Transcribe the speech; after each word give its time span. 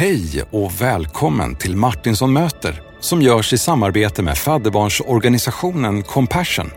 Hej 0.00 0.42
och 0.50 0.80
välkommen 0.80 1.56
till 1.56 1.76
Martinsson 1.76 2.32
möter 2.32 2.82
som 3.00 3.22
görs 3.22 3.52
i 3.52 3.58
samarbete 3.58 4.22
med 4.22 4.38
fadderbarnsorganisationen 4.38 6.02
Compassion. 6.02 6.70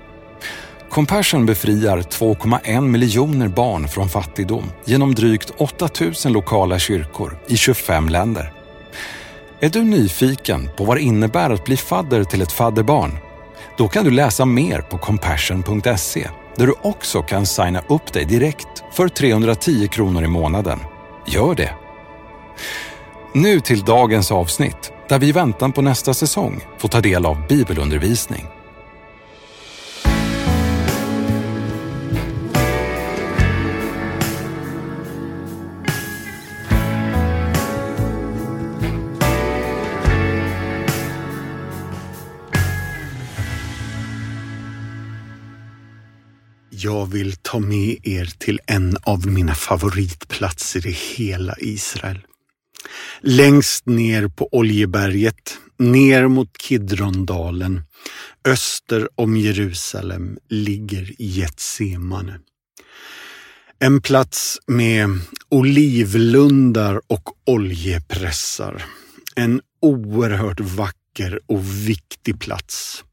Compassion 0.90 1.46
befriar 1.46 1.98
2,1 1.98 2.82
miljoner 2.82 3.48
barn 3.48 3.88
från 3.88 4.10
fattigdom 4.10 4.72
genom 4.86 5.16
drygt 5.16 5.52
8 5.58 5.90
000 6.26 6.34
lokala 6.34 6.80
kyrkor 6.80 7.38
i 7.48 7.58
25 7.58 8.10
länder. 8.10 8.54
Är 9.60 9.70
du 9.70 9.84
nyfiken 9.84 10.70
på 10.78 10.86
vad 10.86 10.98
det 10.98 11.02
innebär 11.02 11.50
att 11.50 11.66
bli 11.66 11.78
fadder 11.78 12.24
till 12.24 12.42
ett 12.42 12.52
fadderbarn? 12.52 13.18
Då 13.78 13.88
kan 13.88 14.04
du 14.06 14.12
läsa 14.12 14.46
mer 14.46 14.82
på 14.82 14.98
compassion.se 14.98 16.28
där 16.56 16.68
du 16.68 16.74
också 16.82 17.22
kan 17.22 17.46
signa 17.46 17.84
upp 17.90 18.14
dig 18.14 18.26
direkt 18.26 18.84
för 18.94 19.08
310 19.08 19.88
kronor 19.88 20.24
i 20.24 20.28
månaden. 20.28 20.80
Gör 21.28 21.56
det! 21.56 21.74
Nu 23.36 23.60
till 23.60 23.82
dagens 23.82 24.32
avsnitt 24.32 24.92
där 25.10 25.20
vi 25.20 25.28
i 25.28 25.32
väntan 25.32 25.72
på 25.72 25.82
nästa 25.82 26.14
säsong 26.14 26.62
får 26.78 26.90
ta 26.90 27.02
del 27.02 27.26
av 27.26 27.48
bibelundervisning. 27.48 28.46
Jag 46.70 47.06
vill 47.06 47.36
ta 47.36 47.60
med 47.60 47.98
er 48.04 48.26
till 48.38 48.60
en 48.68 48.98
av 49.04 49.28
mina 49.28 49.56
favoritplatser 49.56 50.88
i 50.88 50.92
hela 50.92 51.56
Israel. 51.60 52.20
Längst 53.22 53.86
ner 53.86 54.28
på 54.28 54.50
Oljeberget, 54.52 55.58
ner 55.80 56.28
mot 56.28 56.58
Kidrondalen, 56.58 57.82
öster 58.46 59.10
om 59.16 59.38
Jerusalem, 59.38 60.38
ligger 60.50 61.16
Getsemane. 61.20 62.40
En 63.80 64.02
plats 64.02 64.60
med 64.68 65.10
olivlundar 65.50 67.02
och 67.08 67.30
oljepressar. 67.46 68.84
En 69.36 69.62
oerhört 69.82 70.60
vacker 70.60 71.40
och 71.46 71.88
viktig 71.88 72.40
plats. 72.40 73.04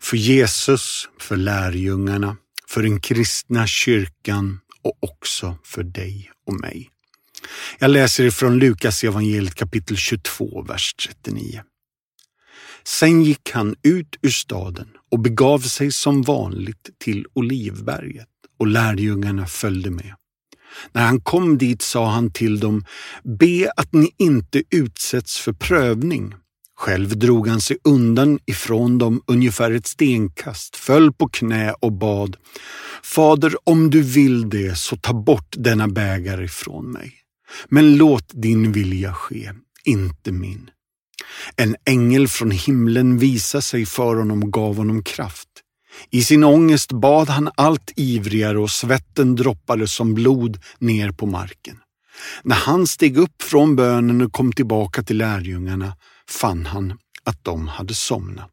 För 0.00 0.16
Jesus, 0.16 1.08
för 1.20 1.36
lärjungarna, 1.36 2.36
för 2.68 2.82
den 2.82 3.00
kristna 3.00 3.66
kyrkan 3.66 4.60
och 4.82 4.98
också 5.00 5.58
för 5.64 5.82
dig 5.82 6.30
och 6.46 6.60
mig. 6.60 6.90
Jag 7.78 7.90
läser 7.90 8.24
ifrån 8.24 8.58
Lukas 8.58 9.04
evangeliet 9.04 9.54
kapitel 9.54 9.96
22, 9.96 10.62
vers 10.62 10.94
39. 10.94 11.62
Sen 12.84 13.22
gick 13.22 13.50
han 13.50 13.74
ut 13.82 14.16
ur 14.22 14.30
staden 14.30 14.88
och 15.10 15.20
begav 15.20 15.58
sig 15.58 15.92
som 15.92 16.22
vanligt 16.22 16.90
till 16.98 17.26
Olivberget 17.34 18.28
och 18.58 18.66
lärjungarna 18.66 19.46
följde 19.46 19.90
med. 19.90 20.14
När 20.92 21.06
han 21.06 21.20
kom 21.20 21.58
dit 21.58 21.82
sa 21.82 22.10
han 22.10 22.32
till 22.32 22.60
dem, 22.60 22.84
be 23.24 23.72
att 23.76 23.92
ni 23.92 24.10
inte 24.18 24.62
utsätts 24.70 25.38
för 25.38 25.52
prövning. 25.52 26.34
Själv 26.76 27.18
drog 27.18 27.48
han 27.48 27.60
sig 27.60 27.78
undan 27.84 28.38
ifrån 28.46 28.98
dem 28.98 29.22
ungefär 29.26 29.70
ett 29.70 29.86
stenkast, 29.86 30.76
föll 30.76 31.12
på 31.12 31.28
knä 31.28 31.72
och 31.72 31.92
bad, 31.92 32.36
Fader, 33.02 33.54
om 33.64 33.90
du 33.90 34.02
vill 34.02 34.50
det, 34.50 34.78
så 34.78 34.96
ta 34.96 35.12
bort 35.12 35.54
denna 35.58 35.88
bägare 35.88 36.44
ifrån 36.44 36.90
mig. 36.90 37.23
Men 37.68 37.96
låt 37.96 38.30
din 38.32 38.72
vilja 38.72 39.14
ske, 39.14 39.52
inte 39.84 40.32
min. 40.32 40.70
En 41.56 41.76
ängel 41.86 42.28
från 42.28 42.50
himlen 42.50 43.18
visade 43.18 43.62
sig 43.62 43.86
för 43.86 44.16
honom 44.16 44.42
och 44.42 44.52
gav 44.52 44.76
honom 44.76 45.02
kraft. 45.02 45.48
I 46.10 46.22
sin 46.24 46.44
ångest 46.44 46.92
bad 46.92 47.28
han 47.28 47.50
allt 47.56 47.92
ivrigare 47.96 48.58
och 48.58 48.70
svetten 48.70 49.36
droppade 49.36 49.88
som 49.88 50.14
blod 50.14 50.60
ner 50.78 51.10
på 51.10 51.26
marken. 51.26 51.76
När 52.42 52.56
han 52.56 52.86
steg 52.86 53.16
upp 53.16 53.42
från 53.42 53.76
bönen 53.76 54.20
och 54.20 54.32
kom 54.32 54.52
tillbaka 54.52 55.02
till 55.02 55.16
lärjungarna 55.16 55.96
fann 56.28 56.66
han 56.66 56.98
att 57.24 57.44
de 57.44 57.68
hade 57.68 57.94
somnat, 57.94 58.50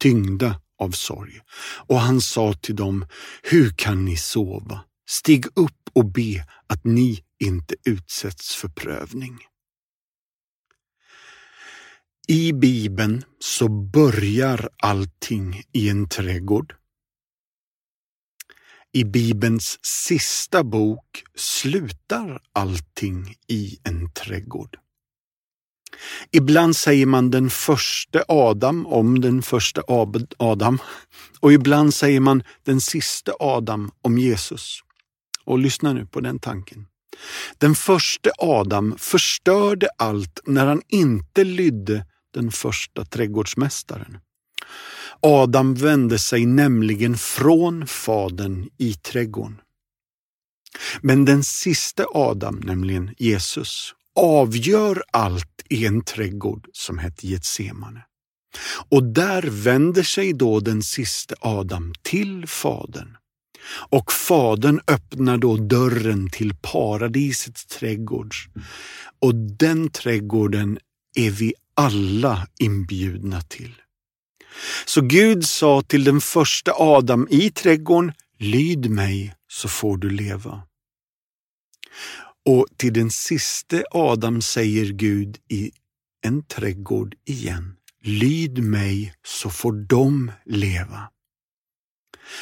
tyngda 0.00 0.60
av 0.78 0.90
sorg. 0.90 1.40
Och 1.86 2.00
han 2.00 2.20
sa 2.20 2.52
till 2.52 2.76
dem, 2.76 3.06
hur 3.42 3.70
kan 3.70 4.04
ni 4.04 4.16
sova? 4.16 4.80
Stig 5.08 5.46
upp 5.46 5.90
och 5.92 6.12
be 6.12 6.44
att 6.66 6.84
ni 6.84 7.22
inte 7.44 7.74
utsätts 7.84 8.54
för 8.54 8.68
prövning. 8.68 9.38
I 12.28 12.52
Bibeln 12.52 13.24
så 13.38 13.68
börjar 13.68 14.68
allting 14.82 15.62
i 15.72 15.88
en 15.88 16.08
trädgård. 16.08 16.74
I 18.92 19.04
Bibelns 19.04 19.78
sista 19.82 20.64
bok 20.64 21.24
slutar 21.34 22.42
allting 22.52 23.34
i 23.46 23.78
en 23.84 24.12
trädgård. 24.12 24.78
Ibland 26.30 26.76
säger 26.76 27.06
man 27.06 27.30
den 27.30 27.50
första 27.50 28.24
Adam 28.28 28.86
om 28.86 29.20
den 29.20 29.42
första 29.42 29.82
Adam 30.38 30.78
och 31.40 31.52
ibland 31.52 31.94
säger 31.94 32.20
man 32.20 32.42
den 32.62 32.80
sista 32.80 33.32
Adam 33.40 33.90
om 34.02 34.18
Jesus. 34.18 34.80
Och 35.44 35.58
lyssna 35.58 35.92
nu 35.92 36.06
på 36.06 36.20
den 36.20 36.38
tanken. 36.38 36.86
Den 37.58 37.74
första 37.74 38.30
Adam 38.38 38.94
förstörde 38.98 39.88
allt 39.98 40.40
när 40.46 40.66
han 40.66 40.82
inte 40.88 41.44
lydde 41.44 42.06
den 42.34 42.50
första 42.50 43.04
trädgårdsmästaren. 43.04 44.18
Adam 45.20 45.74
vände 45.74 46.18
sig 46.18 46.46
nämligen 46.46 47.16
från 47.16 47.86
fadern 47.86 48.68
i 48.78 48.94
trädgården. 48.94 49.60
Men 51.00 51.24
den 51.24 51.44
sista 51.44 52.04
Adam, 52.14 52.60
nämligen 52.64 53.14
Jesus, 53.18 53.94
avgör 54.16 55.02
allt 55.12 55.62
i 55.68 55.86
en 55.86 56.04
trädgård 56.04 56.68
som 56.72 56.98
hette 56.98 57.26
Getsemane. 57.26 58.04
Och 58.90 59.04
där 59.04 59.42
vänder 59.42 60.02
sig 60.02 60.32
då 60.32 60.60
den 60.60 60.82
sista 60.82 61.34
Adam 61.40 61.92
till 62.02 62.46
Fadern. 62.46 63.17
Och 63.90 64.12
Fadern 64.12 64.80
öppnar 64.86 65.38
då 65.38 65.56
dörren 65.56 66.30
till 66.30 66.54
paradisets 66.62 67.66
trädgård. 67.66 68.34
Och 69.20 69.34
den 69.34 69.90
trädgården 69.90 70.78
är 71.16 71.30
vi 71.30 71.54
alla 71.74 72.48
inbjudna 72.58 73.40
till. 73.40 73.74
Så 74.86 75.00
Gud 75.00 75.44
sa 75.44 75.82
till 75.82 76.04
den 76.04 76.20
första 76.20 76.72
Adam 76.74 77.28
i 77.30 77.50
trädgården, 77.50 78.12
lyd 78.38 78.90
mig 78.90 79.34
så 79.48 79.68
får 79.68 79.96
du 79.96 80.10
leva. 80.10 80.62
Och 82.46 82.66
till 82.76 82.92
den 82.92 83.10
siste 83.10 83.84
Adam 83.90 84.42
säger 84.42 84.86
Gud 84.86 85.36
i 85.50 85.70
en 86.26 86.44
trädgård 86.44 87.14
igen. 87.24 87.76
Lyd 88.02 88.58
mig 88.58 89.14
så 89.24 89.50
får 89.50 89.72
de 89.72 90.32
leva. 90.44 91.10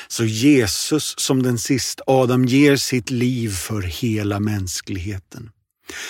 Så 0.08 0.24
Jesus 0.24 1.14
som 1.18 1.42
den 1.42 1.58
sista 1.58 2.02
Adam 2.06 2.44
ger 2.44 2.76
sitt 2.76 3.10
liv 3.10 3.48
för 3.48 3.82
hela 3.82 4.40
mänskligheten. 4.40 5.50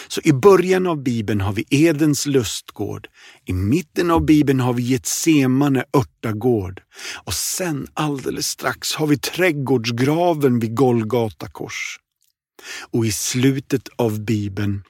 Så 0.08 0.20
i 0.24 0.32
början 0.32 0.86
av 0.86 1.02
Bibeln 1.02 1.40
har 1.40 1.52
vi 1.52 1.64
Edens 1.70 2.26
lustgård, 2.26 3.08
i 3.44 3.52
mitten 3.52 4.10
av 4.10 4.24
Bibeln 4.24 4.60
har 4.60 4.72
vi 4.72 4.82
Getsemane 4.82 5.84
örtagård 5.96 6.82
och 7.24 7.34
sen 7.34 7.86
alldeles 7.94 8.46
strax 8.46 8.94
har 8.94 9.06
vi 9.06 9.18
trädgårdsgraven 9.18 10.58
vid 10.58 10.76
Golgata 10.76 11.48
kors. 11.48 11.98
Och 12.90 13.06
i 13.06 13.12
slutet 13.12 13.88
av 13.96 14.20
Bibeln 14.20 14.82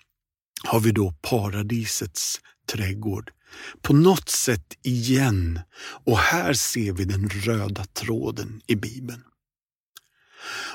har 0.64 0.81
vi 0.81 0.93
då 0.93 1.14
paradisets 1.22 2.40
trädgård. 2.72 3.31
På 3.82 3.93
något 3.93 4.28
sätt 4.28 4.75
igen. 4.82 5.60
Och 6.04 6.19
här 6.19 6.52
ser 6.52 6.93
vi 6.93 7.04
den 7.04 7.28
röda 7.28 7.84
tråden 7.84 8.60
i 8.66 8.75
Bibeln. 8.75 9.22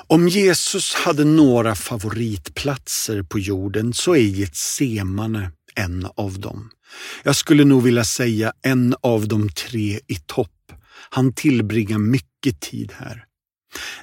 Om 0.06 0.28
Jesus 0.28 0.94
hade 0.94 1.24
några 1.24 1.74
favoritplatser 1.74 3.22
på 3.22 3.38
jorden 3.38 3.92
så 3.94 4.14
är 4.14 4.20
Getsemane 4.20 5.50
en 5.74 6.08
av 6.16 6.40
dem. 6.40 6.70
Jag 7.22 7.36
skulle 7.36 7.64
nog 7.64 7.82
vilja 7.82 8.04
säga 8.04 8.52
en 8.62 8.94
av 9.00 9.28
de 9.28 9.48
tre 9.48 10.00
i 10.06 10.14
topp. 10.26 10.72
Han 11.10 11.32
tillbringar 11.32 11.98
mycket 11.98 12.60
tid 12.60 12.92
här. 12.96 13.24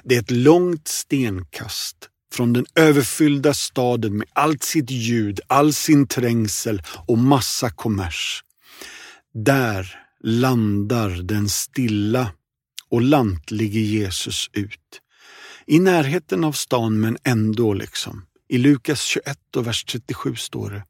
Det 0.04 0.16
är 0.16 0.20
ett 0.20 0.30
långt 0.30 0.88
stenkast 0.88 1.96
från 2.32 2.52
den 2.52 2.66
överfyllda 2.74 3.54
staden 3.54 4.18
med 4.18 4.28
allt 4.32 4.62
sitt 4.62 4.90
ljud, 4.90 5.40
all 5.46 5.72
sin 5.72 6.06
trängsel 6.06 6.82
och 7.06 7.18
massa 7.18 7.70
kommers. 7.70 8.44
Där 9.34 9.94
landar 10.24 11.10
den 11.10 11.48
stilla 11.48 12.32
och 12.88 13.02
lantlige 13.02 13.80
Jesus 13.80 14.50
ut. 14.52 15.00
I 15.66 15.78
närheten 15.78 16.44
av 16.44 16.52
stan 16.52 17.00
men 17.00 17.18
ändå 17.24 17.74
liksom. 17.74 18.26
I 18.48 18.58
Lukas 18.58 19.02
21 19.02 19.56
och 19.56 19.66
vers 19.66 19.84
37 19.84 20.36
står 20.36 20.70
det 20.70 20.84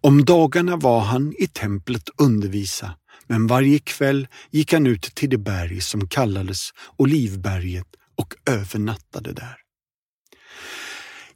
Om 0.00 0.24
dagarna 0.24 0.76
var 0.76 1.00
han 1.00 1.34
i 1.38 1.46
templet 1.46 2.08
undervisa, 2.16 2.94
men 3.26 3.46
varje 3.46 3.78
kväll 3.78 4.28
gick 4.50 4.72
han 4.72 4.86
ut 4.86 5.02
till 5.02 5.30
det 5.30 5.38
berg 5.38 5.80
som 5.80 6.08
kallades 6.08 6.70
Olivberget 6.96 7.88
och 8.16 8.34
övernattade 8.50 9.32
där. 9.32 9.67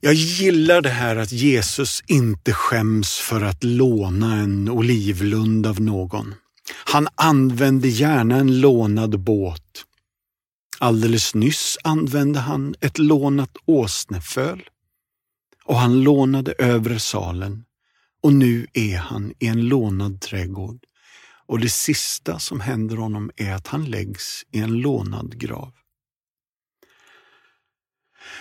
Jag 0.04 0.14
gillar 0.14 0.80
det 0.80 0.90
här 0.90 1.16
att 1.16 1.32
Jesus 1.32 2.02
inte 2.06 2.52
skäms 2.52 3.18
för 3.18 3.40
att 3.42 3.64
låna 3.64 4.36
en 4.36 4.68
olivlund 4.68 5.66
av 5.66 5.80
någon. 5.80 6.34
Han 6.84 7.08
använde 7.14 7.88
gärna 7.88 8.36
en 8.36 8.60
lånad 8.60 9.20
båt. 9.20 9.84
Alldeles 10.78 11.34
nyss 11.34 11.78
använde 11.84 12.38
han 12.38 12.74
ett 12.80 12.98
lånat 12.98 13.56
åsneföl 13.64 14.62
och 15.64 15.76
han 15.76 16.02
lånade 16.02 16.52
övre 16.58 16.98
salen 16.98 17.64
och 18.22 18.32
nu 18.32 18.66
är 18.72 18.96
han 18.96 19.32
i 19.38 19.46
en 19.46 19.68
lånad 19.68 20.20
trädgård 20.20 20.84
och 21.46 21.60
det 21.60 21.72
sista 21.72 22.38
som 22.38 22.60
händer 22.60 22.96
honom 22.96 23.30
är 23.36 23.52
att 23.52 23.66
han 23.66 23.84
läggs 23.84 24.42
i 24.52 24.58
en 24.58 24.72
lånad 24.72 25.38
grav. 25.38 25.72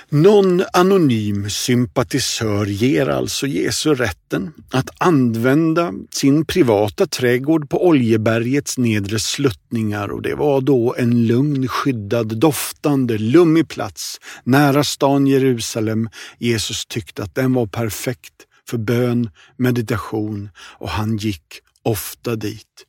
Någon 0.10 0.64
anonym 0.74 1.50
sympatisör 1.50 2.66
ger 2.66 3.10
alltså 3.10 3.48
Jesu 3.48 3.94
rätten 3.94 4.54
att 4.72 4.90
använda 4.98 5.94
sin 6.12 6.46
privata 6.46 7.08
trädgård 7.08 7.70
på 7.70 7.88
Oljebergets 7.88 8.78
nedre 8.78 9.20
sluttningar 9.20 10.08
och 10.08 10.22
det 10.22 10.36
var 10.36 10.62
då 10.62 10.96
en 10.98 11.28
lugn, 11.28 11.68
skyddad, 11.68 12.38
doftande, 12.40 13.18
lummig 13.18 13.68
plats 13.68 14.20
nära 14.44 14.84
stan 14.84 15.28
Jerusalem. 15.28 16.10
Jesus 16.38 16.86
tyckte 16.86 17.24
att 17.24 17.36
den 17.36 17.54
var 17.54 17.66
perfekt 17.66 18.34
för 18.70 18.78
bön, 18.78 19.30
meditation 19.58 20.50
och 20.58 20.90
han 20.90 21.18
gick 21.18 21.46
ofta 21.84 22.36
dit. 22.36 22.86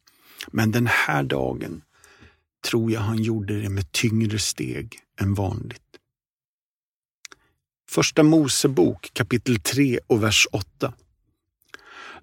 Men 0.52 0.70
den 0.70 0.86
här 0.86 1.22
dagen 1.22 1.82
tror 2.70 2.92
jag 2.92 3.00
han 3.00 3.22
gjorde 3.22 3.60
det 3.62 3.68
med 3.68 3.92
tyngre 3.92 4.38
steg 4.38 4.98
än 5.20 5.34
vanligt. 5.34 5.78
Första 7.92 8.22
Mosebok 8.22 9.10
kapitel 9.12 9.60
3 9.60 9.98
och 10.06 10.22
vers 10.22 10.46
8. 10.52 10.92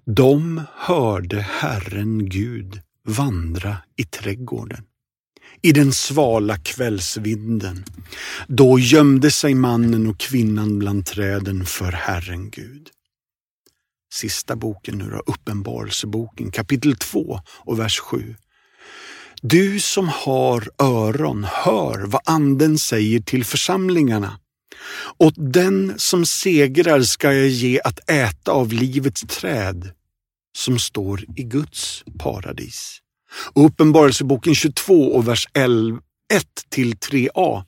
De 0.04 0.62
hörde 0.74 1.40
Herren 1.40 2.28
Gud 2.28 2.80
vandra 3.06 3.76
i 3.96 4.04
trädgården 4.04 4.84
i 5.62 5.72
den 5.72 5.92
svala 5.92 6.58
kvällsvinden. 6.58 7.84
Då 8.48 8.78
gömde 8.78 9.30
sig 9.30 9.54
mannen 9.54 10.06
och 10.06 10.18
kvinnan 10.18 10.78
bland 10.78 11.06
träden 11.06 11.66
för 11.66 11.92
Herren 11.92 12.50
Gud. 12.50 12.88
Sista 14.12 14.56
boken 14.56 14.98
nu 14.98 15.10
då, 15.10 15.22
Uppenbarelseboken 15.26 16.50
kapitel 16.50 16.96
2 16.96 17.40
och 17.58 17.78
vers 17.78 17.98
7. 17.98 18.36
Du 19.42 19.80
som 19.80 20.08
har 20.08 20.68
öron, 20.78 21.44
hör 21.44 22.06
vad 22.06 22.22
Anden 22.24 22.78
säger 22.78 23.20
till 23.20 23.44
församlingarna. 23.44 24.38
Åt 25.18 25.34
den 25.36 25.94
som 25.96 26.26
segrar 26.26 27.02
ska 27.02 27.32
jag 27.32 27.48
ge 27.48 27.80
att 27.84 28.10
äta 28.10 28.52
av 28.52 28.72
livets 28.72 29.20
träd 29.20 29.90
som 30.56 30.78
står 30.78 31.24
i 31.36 31.42
Guds 31.42 32.04
paradis. 32.18 32.98
Uppenbarelseboken 33.54 34.54
22 34.54 34.94
och 34.94 35.28
vers 35.28 35.48
11, 35.54 36.00
1 36.32 36.44
till 36.68 36.94
3a. 36.94 37.64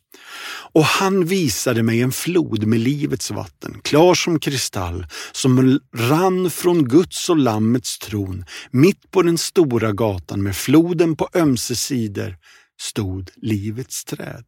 Och 0.73 0.85
han 0.85 1.25
visade 1.25 1.83
mig 1.83 2.01
en 2.01 2.13
flod 2.13 2.67
med 2.67 2.81
livets 2.81 3.31
vatten, 3.31 3.81
klar 3.85 4.15
som 4.15 4.41
kristall, 4.41 5.07
som 5.33 5.81
rann 5.97 6.51
från 6.51 6.89
Guds 6.89 7.31
och 7.31 7.37
Lammets 7.37 7.99
tron. 7.99 8.45
Mitt 8.71 9.11
på 9.11 9.23
den 9.23 9.39
stora 9.39 9.93
gatan 9.93 10.43
med 10.43 10.57
floden 10.57 11.17
på 11.17 11.29
ömse 11.35 11.77
sidor 11.77 12.37
stod 12.81 13.31
livets 13.37 14.05
träd 14.05 14.45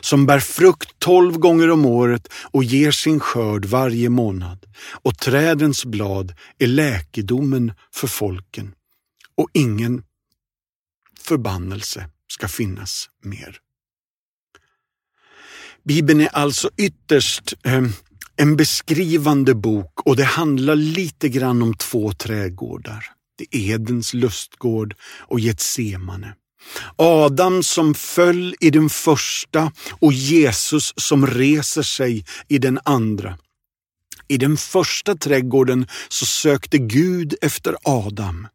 som 0.00 0.26
bär 0.26 0.40
frukt 0.40 0.98
tolv 0.98 1.38
gånger 1.38 1.70
om 1.70 1.86
året 1.86 2.28
och 2.32 2.64
ger 2.64 2.90
sin 2.90 3.20
skörd 3.20 3.64
varje 3.64 4.08
månad. 4.08 4.66
Och 5.02 5.18
trädens 5.18 5.84
blad 5.84 6.34
är 6.58 6.66
läkedomen 6.66 7.72
för 7.94 8.06
folken 8.06 8.74
och 9.36 9.48
ingen 9.52 10.02
förbannelse 11.20 12.10
ska 12.28 12.48
finnas 12.48 13.10
mer. 13.22 13.58
Bibeln 15.84 16.20
är 16.20 16.28
alltså 16.28 16.70
ytterst 16.76 17.54
eh, 17.64 17.82
en 18.36 18.56
beskrivande 18.56 19.54
bok 19.54 20.06
och 20.06 20.16
det 20.16 20.24
handlar 20.24 20.76
lite 20.76 21.28
grann 21.28 21.62
om 21.62 21.74
två 21.74 22.12
trädgårdar. 22.12 23.06
Det 23.36 23.56
är 23.56 23.74
Edens 23.74 24.14
lustgård 24.14 24.94
och 25.02 25.40
Getsemane. 25.40 26.34
Adam 26.96 27.62
som 27.62 27.94
föll 27.94 28.54
i 28.60 28.70
den 28.70 28.90
första 28.90 29.72
och 29.90 30.12
Jesus 30.12 30.92
som 30.96 31.26
reser 31.26 31.82
sig 31.82 32.24
i 32.48 32.58
den 32.58 32.78
andra. 32.84 33.38
I 34.28 34.36
den 34.36 34.56
första 34.56 35.14
trädgården 35.14 35.86
så 36.08 36.26
sökte 36.26 36.78
Gud 36.78 37.34
efter 37.42 37.76
Adam. 37.82 38.48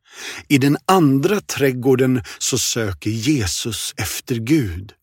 I 0.47 0.57
den 0.57 0.77
andra 0.85 1.41
trädgården 1.41 2.23
så 2.37 2.57
söker 2.57 3.09
Jesus 3.09 3.93
efter 3.97 4.35
Gud. 4.35 4.93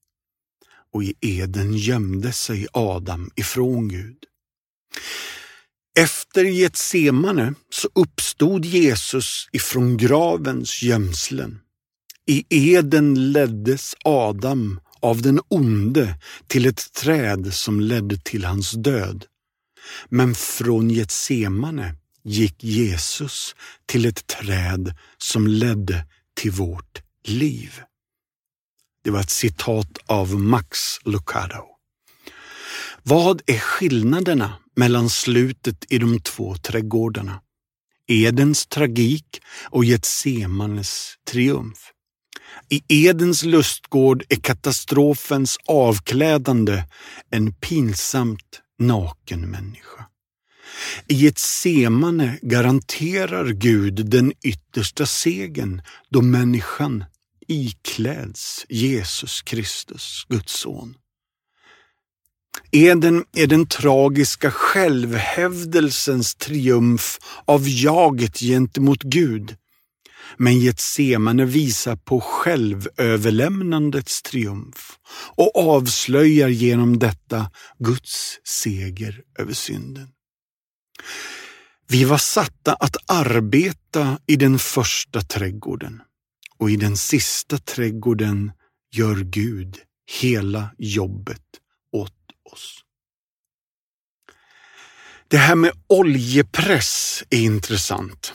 Och 0.92 1.02
i 1.04 1.14
Eden 1.20 1.74
gömde 1.74 2.32
sig 2.32 2.66
Adam 2.72 3.30
ifrån 3.36 3.88
Gud. 3.88 4.16
Efter 5.98 6.44
Getsemane 6.44 7.54
så 7.70 7.88
uppstod 7.94 8.64
Jesus 8.64 9.48
ifrån 9.52 9.96
gravens 9.96 10.82
gömslen. 10.82 11.60
I 12.30 12.44
Eden 12.48 13.32
leddes 13.32 13.94
Adam 14.04 14.80
av 15.00 15.22
den 15.22 15.40
onde 15.48 16.18
till 16.46 16.66
ett 16.66 16.92
träd 16.92 17.54
som 17.54 17.80
ledde 17.80 18.16
till 18.16 18.44
hans 18.44 18.72
död. 18.72 19.24
Men 20.08 20.34
från 20.34 20.90
Getsemane 20.90 21.94
gick 22.24 22.64
Jesus 22.64 23.54
till 23.86 24.06
ett 24.06 24.26
träd 24.26 24.94
som 25.18 25.46
ledde 25.46 26.06
till 26.34 26.50
vårt 26.50 27.02
liv. 27.24 27.80
Det 29.04 29.10
var 29.10 29.20
ett 29.20 29.30
citat 29.30 29.98
av 30.06 30.34
Max 30.40 30.78
Lucado. 31.04 31.64
Vad 33.02 33.42
är 33.46 33.58
skillnaderna 33.58 34.52
mellan 34.76 35.10
slutet 35.10 35.92
i 35.92 35.98
de 35.98 36.20
två 36.20 36.56
trädgårdarna? 36.56 37.40
Edens 38.06 38.66
tragik 38.66 39.40
och 39.64 39.84
Getsemanes 39.84 41.14
triumf. 41.30 41.92
I 42.68 42.82
Edens 42.88 43.42
lustgård 43.42 44.24
är 44.28 44.36
katastrofens 44.36 45.56
avklädande 45.66 46.84
en 47.30 47.52
pinsamt 47.52 48.60
naken 48.78 49.50
människa. 49.50 50.06
I 51.08 51.26
ett 51.26 51.38
semane 51.38 52.38
garanterar 52.42 53.48
Gud 53.48 54.10
den 54.10 54.32
yttersta 54.44 55.06
segern 55.06 55.82
då 56.08 56.22
människan 56.22 57.04
ikläds 57.48 58.66
Jesus 58.68 59.42
Kristus, 59.42 60.26
Guds 60.28 60.52
son. 60.52 60.94
Eden 62.70 63.24
är 63.32 63.46
den 63.46 63.66
tragiska 63.66 64.50
självhävdelsens 64.50 66.34
triumf 66.34 67.18
av 67.44 67.62
jaget 67.66 68.38
gentemot 68.38 69.02
Gud 69.02 69.56
men 70.36 70.60
Getsemane 70.60 71.44
visar 71.44 71.96
på 71.96 72.20
självöverlämnandets 72.20 74.22
triumf 74.22 74.98
och 75.36 75.56
avslöjar 75.56 76.48
genom 76.48 76.98
detta 76.98 77.50
Guds 77.78 78.38
seger 78.44 79.22
över 79.38 79.52
synden. 79.52 80.08
Vi 81.88 82.04
var 82.04 82.18
satta 82.18 82.74
att 82.74 82.96
arbeta 83.06 84.18
i 84.26 84.36
den 84.36 84.58
första 84.58 85.20
trädgården 85.20 86.02
och 86.58 86.70
i 86.70 86.76
den 86.76 86.96
sista 86.96 87.58
trädgården 87.58 88.52
gör 88.92 89.16
Gud 89.16 89.78
hela 90.20 90.70
jobbet 90.78 91.42
åt 91.92 92.14
oss. 92.52 92.84
Det 95.28 95.36
här 95.36 95.54
med 95.54 95.72
oljepress 95.86 97.24
är 97.30 97.40
intressant. 97.40 98.34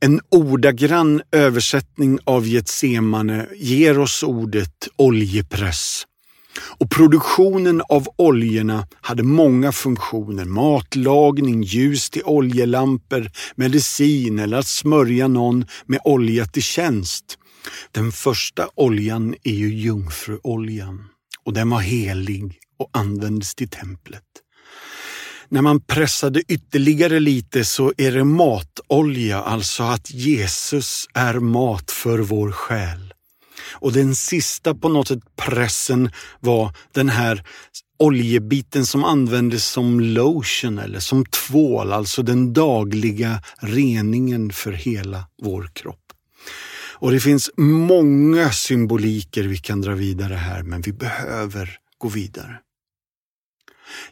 En 0.00 0.20
ordagrann 0.30 1.22
översättning 1.32 2.18
av 2.24 2.46
Getsemane 2.46 3.46
ger 3.56 3.98
oss 3.98 4.22
ordet 4.22 4.88
oljepress. 4.96 6.06
Och 6.78 6.90
produktionen 6.90 7.82
av 7.88 8.08
oljorna 8.16 8.86
hade 9.00 9.22
många 9.22 9.72
funktioner. 9.72 10.44
Matlagning, 10.44 11.62
ljus 11.62 12.10
till 12.10 12.22
oljelampor, 12.24 13.30
medicin 13.54 14.38
eller 14.38 14.58
att 14.58 14.66
smörja 14.66 15.28
någon 15.28 15.64
med 15.86 16.00
olja 16.04 16.46
till 16.46 16.62
tjänst. 16.62 17.38
Den 17.92 18.12
första 18.12 18.68
oljan 18.74 19.34
är 19.42 19.54
ju 19.54 19.74
jungfruoljan 19.74 21.04
och 21.44 21.52
den 21.52 21.70
var 21.70 21.80
helig 21.80 22.58
och 22.78 22.90
användes 22.92 23.54
till 23.54 23.68
templet. 23.68 24.22
När 25.52 25.62
man 25.62 25.80
pressade 25.80 26.42
ytterligare 26.48 27.20
lite 27.20 27.64
så 27.64 27.92
är 27.96 28.12
det 28.12 28.24
matolja, 28.24 29.42
alltså 29.42 29.82
att 29.82 30.10
Jesus 30.10 31.08
är 31.14 31.34
mat 31.34 31.90
för 31.90 32.18
vår 32.18 32.52
själ. 32.52 33.14
Och 33.72 33.92
den 33.92 34.14
sista 34.14 34.74
på 34.74 34.88
något 34.88 35.08
sätt 35.08 35.36
pressen 35.36 36.10
var 36.40 36.76
den 36.92 37.08
här 37.08 37.44
oljebiten 37.98 38.86
som 38.86 39.04
användes 39.04 39.66
som 39.66 40.00
lotion 40.00 40.78
eller 40.78 41.00
som 41.00 41.24
tvål, 41.26 41.92
alltså 41.92 42.22
den 42.22 42.52
dagliga 42.52 43.42
reningen 43.58 44.52
för 44.52 44.72
hela 44.72 45.24
vår 45.42 45.70
kropp. 45.72 46.12
Och 46.94 47.10
det 47.10 47.20
finns 47.20 47.50
många 47.56 48.52
symboliker 48.52 49.44
vi 49.44 49.56
kan 49.58 49.80
dra 49.80 49.94
vidare 49.94 50.34
här, 50.34 50.62
men 50.62 50.80
vi 50.80 50.92
behöver 50.92 51.78
gå 51.98 52.08
vidare. 52.08 52.60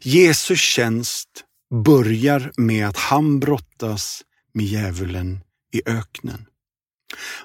Jesus 0.00 0.60
tjänst 0.60 1.28
börjar 1.84 2.52
med 2.56 2.88
att 2.88 2.96
han 2.96 3.40
brottas 3.40 4.22
med 4.54 4.66
djävulen 4.66 5.40
i 5.72 5.82
öknen. 5.86 6.44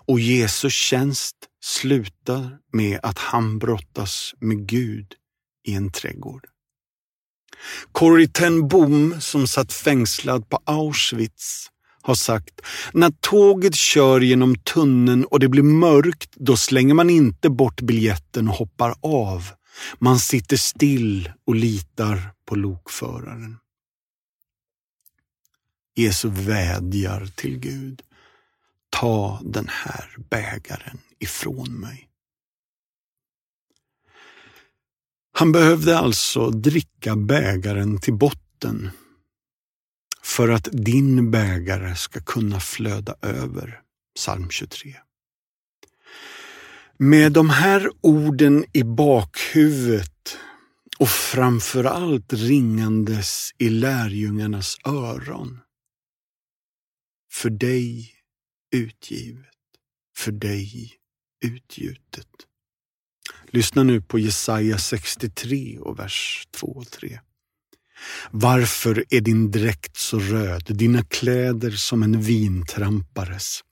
Och 0.08 0.20
Jesus 0.20 0.74
tjänst 0.74 1.36
slutar 1.63 2.58
med 2.74 3.00
att 3.04 3.18
han 3.18 3.60
brottas 3.60 4.34
med 4.40 4.68
Gud 4.68 5.13
i 5.68 5.74
en 5.74 5.92
trädgård. 5.92 6.46
Corrie 7.92 8.28
ten 8.28 8.68
Boom 8.68 9.22
som 9.22 9.48
satt 9.48 9.74
fängslad 9.74 10.50
på 10.50 10.60
Auschwitz 10.66 11.70
har 12.02 12.16
sagt, 12.16 12.62
när 12.94 13.12
tåget 13.20 13.75
kör 13.75 14.22
genom 14.22 14.56
tunneln 14.56 15.25
och 15.25 15.40
det 15.40 15.48
blir 15.48 15.63
mörkt, 15.63 16.30
då 16.36 16.58
slänger 16.58 16.94
man 16.94 17.10
inte 17.10 17.50
bort 17.50 17.82
biljetten 17.82 18.48
och 18.48 18.56
hoppar 18.56 18.96
av. 19.02 19.50
Man 20.00 20.20
sitter 20.20 20.58
still 20.58 21.32
och 21.46 21.56
litar 21.56 22.34
på 22.46 22.56
lokföraren. 22.56 23.58
Jesus 25.96 26.32
vädjar 26.34 27.25
till 27.25 27.60
Gud. 27.60 28.01
Ta 28.89 29.42
den 29.44 29.68
här 29.68 30.15
bägaren 30.30 30.98
ifrån 31.20 31.80
mig. 31.80 32.10
Han 35.32 35.51
behövde 35.51 35.98
alltså 36.00 36.50
dricka 36.50 37.15
bägaren 37.15 38.01
till 38.01 38.13
botten 38.13 38.89
för 40.24 40.50
att 40.50 40.68
din 40.72 41.32
bägare 41.32 41.96
ska 41.96 42.20
kunna 42.22 42.60
flöda 42.60 43.15
över. 43.22 43.82
Psalm 44.15 44.50
23. 44.50 44.96
Med 46.98 47.32
de 47.32 47.50
här 47.50 47.90
orden 48.02 48.66
i 48.74 48.84
bakhuvudet 48.84 50.38
och 51.00 51.10
framför 51.10 51.84
allt 51.84 52.34
ringandes 52.34 53.52
i 53.58 53.70
lärjungarnas 53.70 54.78
öron. 54.86 55.60
För 57.32 57.50
dig 57.50 58.12
utgivet, 58.76 59.46
för 60.18 60.32
dig 60.32 60.92
utgjutet. 61.46 62.28
Lyssna 63.48 63.84
nu 63.84 64.02
på 64.02 64.20
Jesaja 64.20 64.78
63 64.78 65.80
och 65.80 66.00
vers 66.00 66.48
2 66.52 66.68
och 66.68 66.92
3. 66.92 67.20
Varför 68.32 69.06
är 69.10 69.22
din 69.22 69.52
dräkt 69.52 69.98
så 69.98 70.20
röd, 70.20 70.64
dina 70.78 71.04
kläder 71.04 71.72
som 71.72 72.04
en 72.04 72.22
vintrampares? 72.22 73.64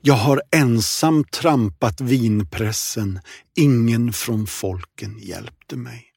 Jag 0.00 0.14
har 0.14 0.42
ensam 0.56 1.24
trampat 1.24 2.00
vinpressen, 2.00 3.20
ingen 3.56 4.12
från 4.12 4.46
folken 4.46 5.18
hjälpte 5.18 5.76
mig. 5.76 6.12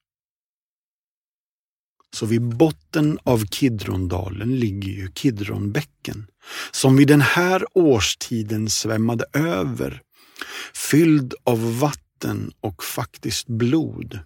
Så 2.16 2.26
vid 2.26 2.42
botten 2.42 3.20
av 3.24 3.46
Kidrondalen 3.46 4.60
ligger 4.60 4.90
ju 4.90 5.12
Kidronbäcken, 5.12 6.28
som 6.72 6.98
vid 6.98 7.08
den 7.08 7.22
här 7.22 7.66
årstiden 7.78 8.70
svämmade 8.70 9.26
över, 9.34 10.02
fylld 10.74 11.34
av 11.44 11.80
vatten 11.80 12.52
och 12.62 12.84
faktiskt 12.84 13.48
blod. 13.48 14.20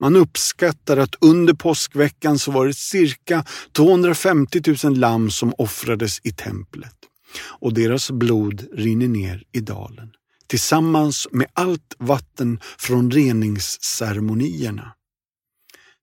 Man 0.00 0.16
uppskattar 0.16 0.96
att 0.96 1.14
under 1.20 1.54
påskveckan 1.54 2.38
så 2.38 2.50
var 2.50 2.66
det 2.66 2.74
cirka 2.74 3.44
250 3.72 4.62
000 4.84 4.98
lamm 4.98 5.30
som 5.30 5.54
offrades 5.58 6.20
i 6.24 6.32
templet 6.32 6.96
och 7.38 7.74
deras 7.74 8.10
blod 8.10 8.66
rinner 8.72 9.08
ner 9.08 9.44
i 9.52 9.60
dalen 9.60 10.12
tillsammans 10.46 11.28
med 11.32 11.46
allt 11.52 11.94
vatten 11.98 12.60
från 12.78 13.10
reningsceremonierna. 13.10 14.94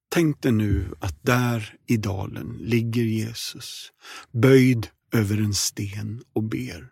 Tänk 0.09 0.41
dig 0.41 0.51
nu 0.51 0.95
att 0.99 1.23
där 1.23 1.75
i 1.87 1.97
dalen 1.97 2.57
ligger 2.59 3.03
Jesus, 3.03 3.91
böjd 4.31 4.87
över 5.11 5.37
en 5.37 5.53
sten 5.53 6.23
och 6.33 6.43
ber. 6.43 6.89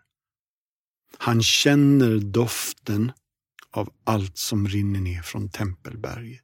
Han 1.18 1.42
känner 1.42 2.18
doften 2.18 3.12
av 3.70 3.90
allt 4.04 4.38
som 4.38 4.68
rinner 4.68 5.00
ner 5.00 5.22
från 5.22 5.48
Tempelberget. 5.48 6.41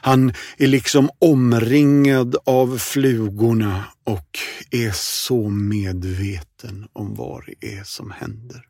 Han 0.00 0.32
är 0.56 0.66
liksom 0.66 1.10
omringad 1.18 2.36
av 2.46 2.78
flugorna 2.78 3.84
och 4.04 4.38
är 4.70 4.92
så 4.92 5.48
medveten 5.48 6.88
om 6.92 7.14
vad 7.14 7.44
det 7.46 7.76
är 7.76 7.84
som 7.84 8.10
händer. 8.10 8.64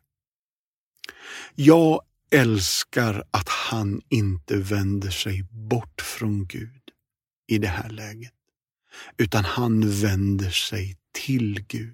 Jag 1.55 2.01
älskar 2.31 3.23
att 3.31 3.49
han 3.49 4.01
inte 4.09 4.57
vänder 4.57 5.09
sig 5.09 5.43
bort 5.43 6.01
från 6.01 6.45
Gud 6.45 6.81
i 7.47 7.57
det 7.57 7.67
här 7.67 7.89
läget, 7.89 8.33
utan 9.17 9.45
han 9.45 9.89
vänder 9.89 10.49
sig 10.49 10.97
till 11.13 11.65
Gud. 11.67 11.93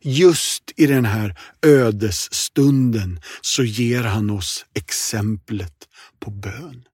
Just 0.00 0.72
i 0.76 0.86
den 0.86 1.04
här 1.04 1.38
ödesstunden 1.62 3.20
så 3.40 3.64
ger 3.64 4.02
han 4.02 4.30
oss 4.30 4.66
exemplet 4.74 5.88
på 6.18 6.30
bön. 6.30 6.84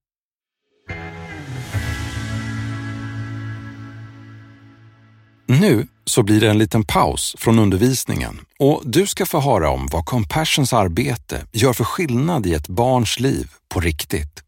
Nu 5.46 5.86
så 6.04 6.22
blir 6.22 6.40
det 6.40 6.50
en 6.50 6.58
liten 6.58 6.84
paus 6.84 7.34
från 7.38 7.58
undervisningen 7.58 8.40
och 8.58 8.82
du 8.84 9.06
ska 9.06 9.26
få 9.26 9.40
höra 9.40 9.70
om 9.70 9.88
vad 9.92 10.04
Compassions 10.04 10.72
arbete 10.72 11.46
gör 11.52 11.72
för 11.72 11.84
skillnad 11.84 12.46
i 12.46 12.54
ett 12.54 12.68
barns 12.68 13.20
liv 13.20 13.50
på 13.68 13.80
riktigt. 13.80 14.42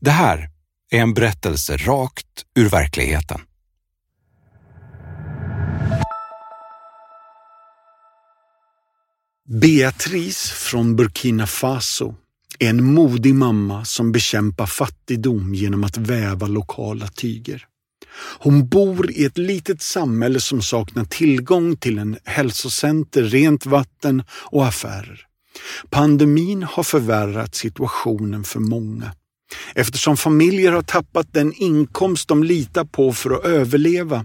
Det 0.00 0.10
här 0.10 0.50
är 0.90 1.00
en 1.00 1.14
berättelse 1.14 1.76
rakt 1.76 2.26
ur 2.58 2.68
verkligheten. 2.68 3.40
Beatrice 9.48 10.50
från 10.50 10.96
Burkina 10.96 11.46
Faso 11.46 12.14
är 12.58 12.70
en 12.70 12.84
modig 12.84 13.34
mamma 13.34 13.84
som 13.84 14.12
bekämpar 14.12 14.66
fattigdom 14.66 15.54
genom 15.54 15.84
att 15.84 15.96
väva 15.96 16.46
lokala 16.46 17.08
tyger. 17.08 17.64
Hon 18.38 18.68
bor 18.68 19.10
i 19.10 19.24
ett 19.24 19.38
litet 19.38 19.82
samhälle 19.82 20.40
som 20.40 20.62
saknar 20.62 21.04
tillgång 21.04 21.76
till 21.76 21.98
en 21.98 22.18
hälsocenter, 22.24 23.22
rent 23.22 23.66
vatten 23.66 24.22
och 24.30 24.66
affärer. 24.66 25.20
Pandemin 25.90 26.62
har 26.62 26.82
förvärrat 26.82 27.54
situationen 27.54 28.44
för 28.44 28.60
många 28.60 29.12
eftersom 29.74 30.16
familjer 30.16 30.72
har 30.72 30.82
tappat 30.82 31.32
den 31.32 31.52
inkomst 31.52 32.28
de 32.28 32.44
litar 32.44 32.84
på 32.84 33.12
för 33.12 33.30
att 33.30 33.44
överleva. 33.44 34.24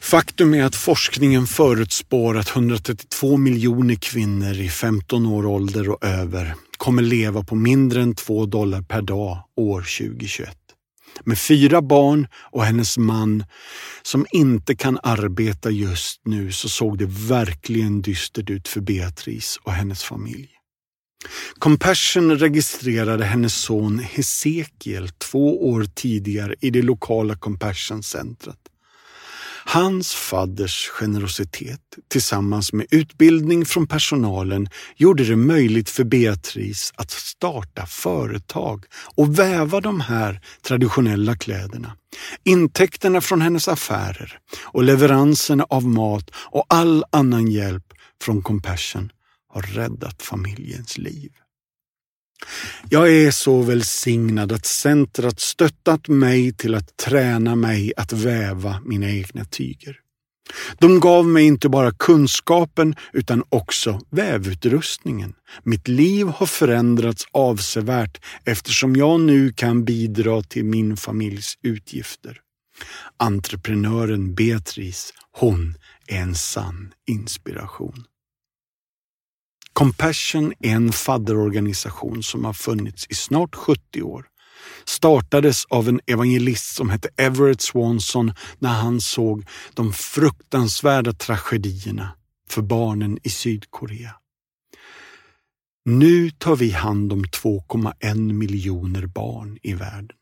Faktum 0.00 0.54
är 0.54 0.64
att 0.64 0.76
forskningen 0.76 1.46
förutspår 1.46 2.38
att 2.38 2.56
132 2.56 3.36
miljoner 3.36 3.94
kvinnor 3.94 4.52
i 4.54 4.68
15 4.68 5.26
år 5.26 5.46
ålder 5.46 5.90
och 5.90 6.04
över 6.04 6.54
kommer 6.76 7.02
leva 7.02 7.42
på 7.42 7.54
mindre 7.54 8.02
än 8.02 8.14
2 8.14 8.46
dollar 8.46 8.82
per 8.82 9.02
dag 9.02 9.38
år 9.56 9.80
2021 9.80 10.65
med 11.26 11.38
fyra 11.38 11.82
barn 11.82 12.26
och 12.34 12.64
hennes 12.64 12.98
man 12.98 13.44
som 14.02 14.26
inte 14.30 14.76
kan 14.76 14.98
arbeta 15.02 15.70
just 15.70 16.20
nu 16.24 16.52
så 16.52 16.68
såg 16.68 16.98
det 16.98 17.06
verkligen 17.08 18.02
dystert 18.02 18.50
ut 18.50 18.68
för 18.68 18.80
Beatrice 18.80 19.60
och 19.62 19.72
hennes 19.72 20.04
familj. 20.04 20.48
Compassion 21.58 22.38
registrerade 22.38 23.24
hennes 23.24 23.54
son 23.54 23.98
Hesekiel 23.98 25.08
två 25.08 25.70
år 25.70 25.86
tidigare 25.94 26.54
i 26.60 26.70
det 26.70 26.82
lokala 26.82 27.34
Compassion-centret. 27.34 28.58
Hans 29.68 30.14
fadders 30.14 30.88
generositet 30.88 31.80
tillsammans 32.08 32.72
med 32.72 32.86
utbildning 32.90 33.64
från 33.64 33.86
personalen 33.86 34.68
gjorde 34.96 35.24
det 35.24 35.36
möjligt 35.36 35.90
för 35.90 36.04
Beatrice 36.04 36.92
att 36.96 37.10
starta 37.10 37.86
företag 37.86 38.84
och 39.16 39.38
väva 39.38 39.80
de 39.80 40.00
här 40.00 40.40
traditionella 40.62 41.36
kläderna. 41.36 41.96
Intäkterna 42.44 43.20
från 43.20 43.40
hennes 43.40 43.68
affärer 43.68 44.38
och 44.62 44.82
leveranserna 44.82 45.66
av 45.70 45.84
mat 45.84 46.30
och 46.34 46.64
all 46.68 47.04
annan 47.12 47.50
hjälp 47.50 47.92
från 48.22 48.42
Compassion 48.42 49.12
har 49.48 49.62
räddat 49.62 50.22
familjens 50.22 50.98
liv. 50.98 51.30
Jag 52.88 53.12
är 53.12 53.30
så 53.30 53.62
välsignad 53.62 54.52
att 54.52 54.66
centret 54.66 55.40
stöttat 55.40 56.08
mig 56.08 56.52
till 56.52 56.74
att 56.74 56.96
träna 56.96 57.56
mig 57.56 57.92
att 57.96 58.12
väva 58.12 58.80
mina 58.84 59.10
egna 59.10 59.44
tyger. 59.44 60.00
De 60.78 61.00
gav 61.00 61.26
mig 61.26 61.44
inte 61.44 61.68
bara 61.68 61.92
kunskapen 61.92 62.94
utan 63.12 63.42
också 63.48 64.00
vävutrustningen. 64.10 65.34
Mitt 65.62 65.88
liv 65.88 66.26
har 66.26 66.46
förändrats 66.46 67.26
avsevärt 67.32 68.24
eftersom 68.44 68.96
jag 68.96 69.20
nu 69.20 69.52
kan 69.52 69.84
bidra 69.84 70.42
till 70.42 70.64
min 70.64 70.96
familjs 70.96 71.58
utgifter. 71.62 72.40
Entreprenören 73.16 74.34
Beatrice, 74.34 75.12
hon 75.32 75.74
är 76.06 76.20
en 76.20 76.34
sann 76.34 76.92
inspiration. 77.06 78.04
Compassion 79.76 80.52
är 80.60 80.70
en 80.70 80.92
fadderorganisation 80.92 82.22
som 82.22 82.44
har 82.44 82.52
funnits 82.52 83.06
i 83.10 83.14
snart 83.14 83.54
70 83.54 84.02
år. 84.02 84.26
Startades 84.84 85.64
av 85.64 85.88
en 85.88 86.00
evangelist 86.06 86.74
som 86.74 86.90
hette 86.90 87.08
Everett 87.16 87.60
Swanson 87.60 88.32
när 88.58 88.70
han 88.72 89.00
såg 89.00 89.44
de 89.74 89.92
fruktansvärda 89.92 91.12
tragedierna 91.12 92.08
för 92.48 92.62
barnen 92.62 93.18
i 93.22 93.30
Sydkorea. 93.30 94.14
Nu 95.84 96.30
tar 96.30 96.56
vi 96.56 96.70
hand 96.70 97.12
om 97.12 97.24
2,1 97.24 98.32
miljoner 98.32 99.06
barn 99.06 99.58
i 99.62 99.74
världen. 99.74 100.16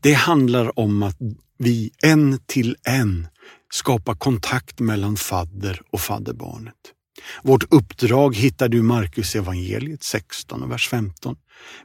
Det 0.00 0.12
handlar 0.12 0.78
om 0.78 1.02
att 1.02 1.16
vi 1.58 1.90
en 2.02 2.40
till 2.46 2.76
en 2.82 3.28
skapar 3.72 4.14
kontakt 4.14 4.80
mellan 4.80 5.16
fadder 5.16 5.82
och 5.90 6.00
fadderbarnet. 6.00 6.94
Vårt 7.42 7.72
uppdrag 7.74 8.36
hittar 8.36 8.68
du 8.68 8.78
i 8.78 8.82
Markus 8.82 9.34
evangeliet 9.34 10.02
16 10.02 10.62
och 10.62 10.70
vers 10.70 10.88
15. 10.88 11.36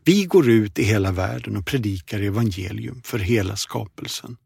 Vi 0.04 0.26
går 0.26 0.50
ut 0.50 0.80
i 0.80 0.84
hela 0.84 1.12
världen 1.12 1.58
och 1.58 1.66
predikar 1.66 2.22
evangelium 2.22 3.02
för 3.06 3.20
hela 3.20 3.56
skapelsen. 3.56 4.38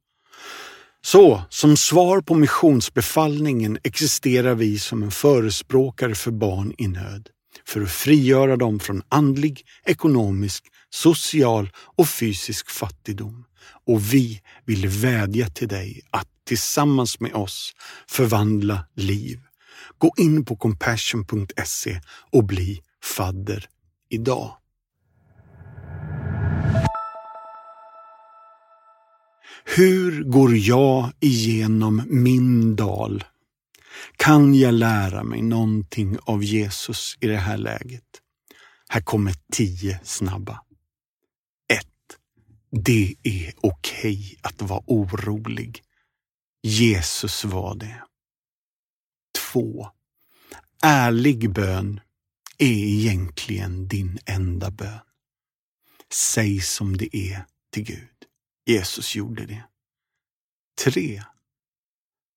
Så, 1.01 1.41
som 1.49 1.77
svar 1.77 2.21
på 2.21 2.35
missionsbefallningen 2.35 3.77
existerar 3.83 4.55
vi 4.55 4.79
som 4.79 5.03
en 5.03 5.11
förespråkare 5.11 6.15
för 6.15 6.31
barn 6.31 6.73
i 6.77 6.87
nöd, 6.87 7.29
för 7.65 7.81
att 7.81 7.91
frigöra 7.91 8.57
dem 8.57 8.79
från 8.79 9.01
andlig, 9.09 9.61
ekonomisk, 9.85 10.63
social 10.89 11.69
och 11.97 12.09
fysisk 12.09 12.69
fattigdom. 12.69 13.45
Och 13.87 14.13
vi 14.13 14.41
vill 14.65 14.87
vädja 14.87 15.49
till 15.49 15.67
dig 15.67 16.01
att 16.09 16.27
tillsammans 16.47 17.19
med 17.19 17.33
oss 17.33 17.73
förvandla 18.07 18.85
liv 18.95 19.39
Gå 19.97 20.13
in 20.17 20.45
på 20.45 20.55
compassion.se 20.55 22.01
och 22.31 22.43
bli 22.43 22.81
fadder 23.03 23.69
idag. 24.09 24.57
Hur 29.75 30.23
går 30.23 30.55
jag 30.55 31.11
igenom 31.19 32.03
min 32.07 32.75
dal? 32.75 33.23
Kan 34.15 34.55
jag 34.55 34.73
lära 34.73 35.23
mig 35.23 35.41
någonting 35.41 36.17
av 36.23 36.43
Jesus 36.43 37.17
i 37.19 37.27
det 37.27 37.37
här 37.37 37.57
läget? 37.57 38.03
Här 38.89 39.01
kommer 39.01 39.33
tio 39.51 39.99
snabba. 40.03 40.61
1. 41.73 41.87
Det 42.85 43.15
är 43.23 43.53
okej 43.57 43.57
okay 43.61 44.35
att 44.41 44.61
vara 44.61 44.83
orolig. 44.87 45.83
Jesus 46.63 47.45
var 47.45 47.75
det. 47.75 48.06
2. 49.57 49.91
Ärlig 50.83 51.53
bön 51.53 51.99
är 52.57 52.85
egentligen 52.85 53.87
din 53.87 54.19
enda 54.25 54.71
bön. 54.71 54.99
Säg 56.13 56.61
som 56.61 56.97
det 56.97 57.17
är 57.17 57.45
till 57.71 57.83
Gud. 57.83 58.25
Jesus 58.65 59.15
gjorde 59.15 59.45
det. 59.45 59.63
3. 60.85 61.23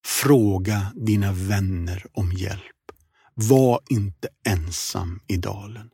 Fråga 0.04 0.92
dina 0.96 1.32
vänner 1.32 2.06
om 2.12 2.32
hjälp. 2.32 2.92
Var 3.34 3.80
inte 3.90 4.28
ensam 4.46 5.20
i 5.26 5.36
dalen. 5.36 5.90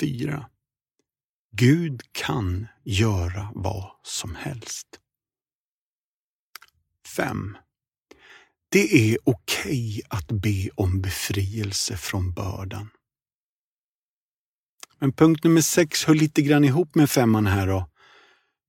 4. 0.00 0.50
Gud 1.52 2.02
kan 2.12 2.66
göra 2.84 3.52
vad 3.54 3.90
som 4.02 4.34
helst. 4.34 5.00
5. 7.16 7.56
Det 8.72 9.12
är 9.12 9.18
okej 9.24 10.02
okay 10.02 10.02
att 10.08 10.26
be 10.26 10.68
om 10.74 11.00
befrielse 11.00 11.96
från 11.96 12.32
bördan. 12.32 12.88
Men 14.98 15.12
punkt 15.12 15.44
nummer 15.44 15.60
sex 15.60 16.04
hör 16.04 16.14
lite 16.14 16.42
grann 16.42 16.64
ihop 16.64 16.94
med 16.94 17.10
femman 17.10 17.46
här 17.46 17.66
då. 17.66 17.90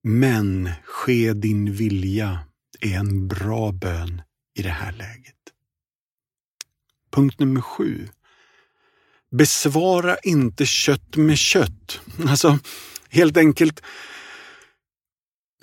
Men 0.03 0.69
ske 0.83 1.33
din 1.33 1.73
vilja 1.73 2.39
är 2.79 2.97
en 2.97 3.27
bra 3.27 3.71
bön 3.71 4.21
i 4.55 4.61
det 4.61 4.69
här 4.69 4.91
läget. 4.91 5.35
Punkt 7.11 7.39
nummer 7.39 7.61
sju. 7.61 8.07
Besvara 9.31 10.17
inte 10.17 10.65
kött 10.65 11.15
med 11.15 11.37
kött. 11.37 12.01
Alltså, 12.27 12.59
helt 13.09 13.37
enkelt 13.37 13.81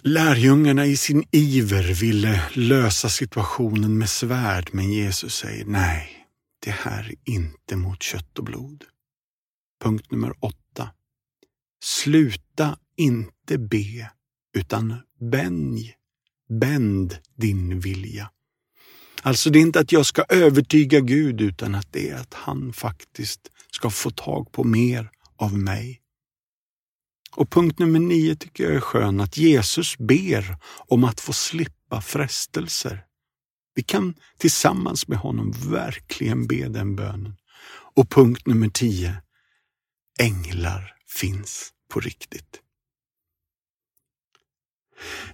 Lärjungarna 0.03 0.87
i 0.87 0.97
sin 0.97 1.25
iver 1.31 1.95
ville 1.95 2.43
lösa 2.55 3.09
situationen 3.09 3.99
med 3.99 4.11
svärd, 4.11 4.71
men 4.73 4.93
Jesus 4.93 5.35
säger 5.35 5.65
nej, 5.65 6.27
det 6.65 6.71
här 6.71 7.05
är 7.05 7.33
inte 7.33 7.77
mot 7.77 8.03
kött 8.03 8.39
och 8.39 8.45
blod. 8.45 8.85
Punkt 9.83 10.11
nummer 10.11 10.33
åtta. 10.41 10.91
Sluta 11.85 12.79
inte 12.97 13.59
be, 13.59 14.11
utan 14.57 14.95
bänj, 15.31 15.95
bänd 16.61 17.19
din 17.37 17.81
vilja. 17.81 18.31
Alltså 19.23 19.51
det 19.51 19.59
är 19.59 19.63
inte 19.63 19.81
att 19.81 19.93
jag 19.93 20.07
ska 20.07 20.25
övertyga 20.29 21.01
Gud 21.01 21.41
utan 21.41 21.75
att 21.75 21.93
det 21.93 22.11
är 22.11 22.17
att 22.17 22.35
han 22.35 22.73
faktiskt 22.73 23.41
ska 23.71 23.91
få 23.91 24.11
tag 24.11 24.53
på 24.53 24.65
mer 24.65 25.11
av 25.37 25.59
mig. 25.59 26.01
Och 27.37 27.51
punkt 27.51 27.79
nummer 27.79 27.99
nio 27.99 28.37
tycker 28.37 28.65
jag 28.65 28.75
är 28.75 28.81
skön, 28.81 29.21
att 29.21 29.37
Jesus 29.37 29.99
ber 29.99 30.57
om 30.89 31.05
att 31.05 31.21
få 31.21 31.33
slippa 31.33 32.01
frestelser. 32.01 33.05
Vi 33.75 33.83
kan 33.83 34.15
tillsammans 34.39 35.09
med 35.09 35.19
honom 35.19 35.53
verkligen 35.71 36.47
be 36.47 36.69
den 36.69 36.97
bönen. 36.97 37.37
Och 37.95 38.11
punkt 38.11 38.47
nummer 38.47 38.69
tio, 38.69 39.17
änglar 40.21 40.95
finns 41.07 41.71
på 41.93 42.01
riktigt. 42.01 42.61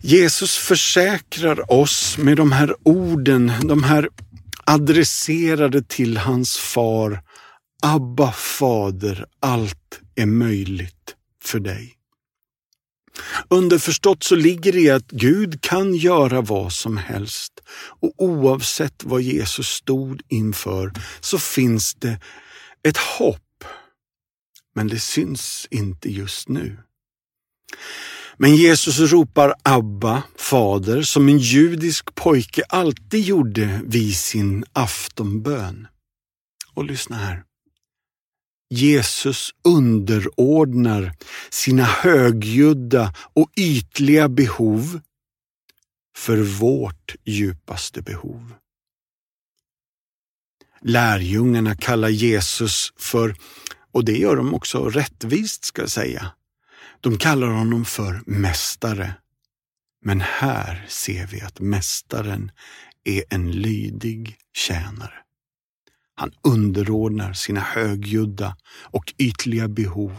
Jesus 0.00 0.56
försäkrar 0.56 1.72
oss 1.72 2.18
med 2.18 2.36
de 2.36 2.52
här 2.52 2.76
orden, 2.82 3.52
de 3.62 3.82
här 3.82 4.08
adresserade 4.64 5.82
till 5.82 6.16
hans 6.16 6.56
far, 6.56 7.22
Abba 7.82 8.32
fader, 8.32 9.26
allt 9.40 10.00
är 10.14 10.26
möjligt 10.26 11.16
för 11.46 11.60
dig. 11.60 11.96
Underförstått 13.48 14.22
så 14.22 14.34
ligger 14.34 14.72
det 14.72 14.80
i 14.80 14.90
att 14.90 15.10
Gud 15.10 15.62
kan 15.62 15.94
göra 15.94 16.40
vad 16.40 16.72
som 16.72 16.96
helst 16.96 17.52
och 18.00 18.12
oavsett 18.18 19.04
vad 19.04 19.22
Jesus 19.22 19.68
stod 19.68 20.22
inför 20.28 20.92
så 21.20 21.38
finns 21.38 21.94
det 21.94 22.20
ett 22.88 22.96
hopp. 22.96 23.64
Men 24.74 24.88
det 24.88 24.98
syns 24.98 25.68
inte 25.70 26.10
just 26.10 26.48
nu. 26.48 26.78
Men 28.36 28.56
Jesus 28.56 28.98
ropar 29.12 29.54
Abba, 29.62 30.22
fader, 30.36 31.02
som 31.02 31.28
en 31.28 31.38
judisk 31.38 32.14
pojke 32.14 32.62
alltid 32.68 33.20
gjorde 33.20 33.80
vid 33.84 34.16
sin 34.16 34.64
aftonbön. 34.72 35.86
Och 36.74 36.84
lyssna 36.84 37.16
här. 37.16 37.44
Jesus 38.70 39.50
underordnar 39.64 41.12
sina 41.50 41.84
högljudda 41.84 43.14
och 43.34 43.50
ytliga 43.56 44.28
behov 44.28 45.00
för 46.16 46.36
vårt 46.38 47.14
djupaste 47.24 48.02
behov. 48.02 48.54
Lärjungarna 50.80 51.76
kallar 51.76 52.08
Jesus 52.08 52.92
för, 52.96 53.36
och 53.92 54.04
det 54.04 54.18
gör 54.18 54.36
de 54.36 54.54
också 54.54 54.88
rättvist 54.88 55.64
ska 55.64 55.82
jag 55.82 55.90
säga, 55.90 56.32
de 57.00 57.18
kallar 57.18 57.48
honom 57.48 57.84
för 57.84 58.22
mästare. 58.26 59.14
Men 60.04 60.20
här 60.20 60.86
ser 60.88 61.26
vi 61.26 61.40
att 61.40 61.60
mästaren 61.60 62.50
är 63.04 63.24
en 63.30 63.52
lydig 63.52 64.36
tjänare. 64.52 65.23
Han 66.14 66.32
underordnar 66.42 67.32
sina 67.32 67.60
högljudda 67.60 68.56
och 68.82 69.14
ytliga 69.18 69.68
behov 69.68 70.16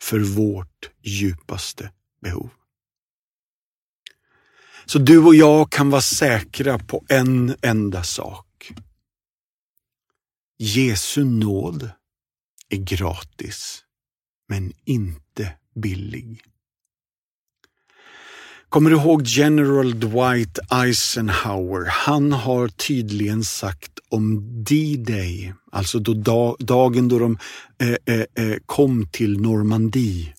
för 0.00 0.20
vårt 0.20 0.90
djupaste 1.02 1.92
behov. 2.22 2.50
Så 4.86 4.98
du 4.98 5.18
och 5.18 5.34
jag 5.34 5.72
kan 5.72 5.90
vara 5.90 6.02
säkra 6.02 6.78
på 6.78 7.04
en 7.08 7.56
enda 7.62 8.02
sak. 8.02 8.72
Jesu 10.58 11.24
nåd 11.24 11.90
är 12.68 12.76
gratis 12.76 13.84
men 14.48 14.72
inte 14.84 15.56
billig. 15.74 16.42
Kommer 18.68 18.90
du 18.90 18.96
ihåg 18.96 19.22
General 19.26 20.00
Dwight 20.00 20.58
Eisenhower? 20.70 21.84
Han 21.84 22.32
har 22.32 22.68
tydligen 22.68 23.44
sagt 23.44 23.98
om 24.08 24.40
D-Day, 24.64 25.54
alltså 25.72 25.98
då 25.98 26.56
dagen 26.58 27.08
då 27.08 27.18
de 27.18 27.38
eh, 27.80 28.14
eh, 28.14 28.44
eh, 28.44 28.56
kom 28.66 29.06
till 29.06 29.40
Normandie. 29.40 30.34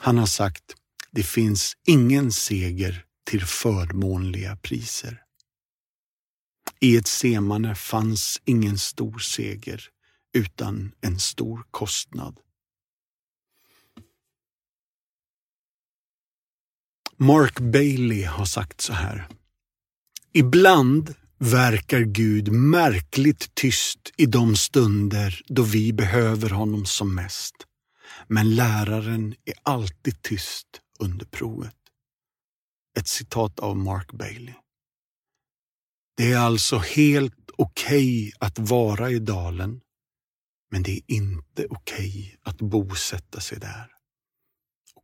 Han 0.00 0.18
har 0.18 0.26
sagt, 0.26 0.64
det 1.10 1.22
finns 1.22 1.72
ingen 1.86 2.32
seger 2.32 3.04
till 3.30 3.44
förmånliga 3.44 4.56
priser. 4.56 5.20
I 6.80 6.96
ett 6.96 7.06
semane 7.06 7.74
fanns 7.74 8.40
ingen 8.44 8.78
stor 8.78 9.18
seger 9.18 9.88
utan 10.34 10.92
en 11.00 11.18
stor 11.18 11.64
kostnad. 11.70 12.36
Mark 17.26 17.60
Bailey 17.60 18.24
har 18.24 18.44
sagt 18.44 18.80
så 18.80 18.92
här. 18.92 19.28
Ibland 20.32 21.14
verkar 21.38 22.00
Gud 22.00 22.52
märkligt 22.52 23.54
tyst 23.54 24.12
i 24.16 24.26
de 24.26 24.56
stunder 24.56 25.42
då 25.46 25.62
vi 25.62 25.92
behöver 25.92 26.50
honom 26.50 26.86
som 26.86 27.14
mest. 27.14 27.54
Men 28.28 28.54
läraren 28.54 29.34
är 29.44 29.54
alltid 29.62 30.22
tyst 30.22 30.66
under 30.98 31.26
provet. 31.26 31.76
Ett 32.98 33.08
citat 33.08 33.60
av 33.60 33.76
Mark 33.76 34.12
Bailey. 34.12 34.54
Det 36.16 36.32
är 36.32 36.38
alltså 36.38 36.78
helt 36.78 37.50
okej 37.58 38.28
okay 38.28 38.32
att 38.38 38.58
vara 38.58 39.10
i 39.10 39.18
dalen, 39.18 39.80
men 40.70 40.82
det 40.82 40.92
är 40.92 41.02
inte 41.06 41.66
okej 41.70 42.08
okay 42.08 42.36
att 42.42 42.58
bosätta 42.58 43.40
sig 43.40 43.58
där. 43.58 43.93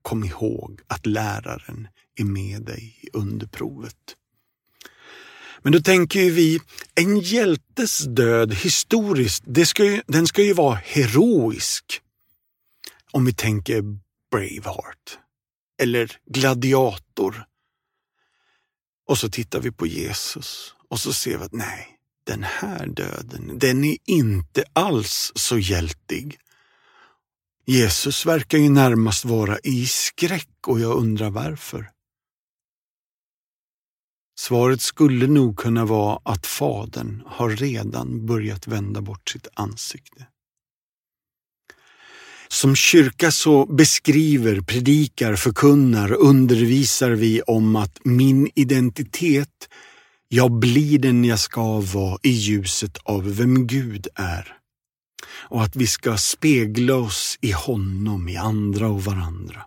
Kom 0.03 0.25
ihåg 0.25 0.81
att 0.87 1.07
läraren 1.07 1.89
är 2.17 2.25
med 2.25 2.63
dig 2.63 3.05
under 3.13 3.47
provet. 3.47 4.17
Men 5.63 5.73
då 5.73 5.81
tänker 5.81 6.21
ju 6.21 6.31
vi, 6.31 6.61
en 6.95 7.21
hjältes 7.21 7.99
död 7.99 8.55
historiskt, 8.55 9.43
det 9.47 9.67
ska 9.67 9.85
ju, 9.85 10.03
den 10.07 10.27
ska 10.27 10.43
ju 10.43 10.53
vara 10.53 10.75
heroisk. 10.75 12.01
Om 13.11 13.25
vi 13.25 13.33
tänker 13.33 13.83
Braveheart 14.31 15.19
eller 15.83 16.17
Gladiator. 16.27 17.45
Och 19.07 19.19
så 19.19 19.31
tittar 19.31 19.61
vi 19.61 19.73
på 19.73 19.87
Jesus 19.87 20.75
och 20.89 21.01
så 21.01 21.13
ser 21.13 21.39
vi 21.39 21.45
att 21.45 21.53
nej, 21.53 21.99
den 22.25 22.43
här 22.43 22.87
döden, 22.87 23.59
den 23.59 23.85
är 23.85 23.97
inte 24.05 24.65
alls 24.73 25.33
så 25.35 25.59
hjältig. 25.59 26.39
Jesus 27.66 28.27
verkar 28.27 28.59
ju 28.59 28.68
närmast 28.68 29.25
vara 29.25 29.59
i 29.59 29.87
skräck 29.87 30.49
och 30.66 30.81
jag 30.81 30.96
undrar 30.96 31.31
varför. 31.31 31.90
Svaret 34.38 34.81
skulle 34.81 35.27
nog 35.27 35.59
kunna 35.59 35.85
vara 35.85 36.20
att 36.25 36.46
fadern 36.46 37.23
har 37.27 37.51
redan 37.51 38.27
börjat 38.27 38.66
vända 38.66 39.01
bort 39.01 39.29
sitt 39.29 39.49
ansikte. 39.55 40.27
Som 42.49 42.77
kyrka 42.77 43.31
så 43.31 43.66
beskriver, 43.66 44.61
predikar, 44.61 45.37
förkunnar, 45.37 46.12
undervisar 46.12 47.11
vi 47.11 47.42
om 47.42 47.77
att 47.77 47.99
min 48.05 48.51
identitet, 48.55 49.68
jag 50.29 50.53
blir 50.53 50.99
den 50.99 51.25
jag 51.25 51.40
ska 51.40 51.81
vara 51.81 52.18
i 52.23 52.31
ljuset 52.31 52.99
av 53.03 53.37
vem 53.37 53.66
Gud 53.66 54.07
är. 54.14 54.60
Och 55.27 55.63
att 55.63 55.77
vi 55.77 55.87
ska 55.87 56.17
spegla 56.17 56.95
oss 56.95 57.39
i 57.41 57.53
honom, 57.53 58.29
i 58.29 58.37
andra 58.37 58.89
och 58.89 59.05
varandra. 59.05 59.67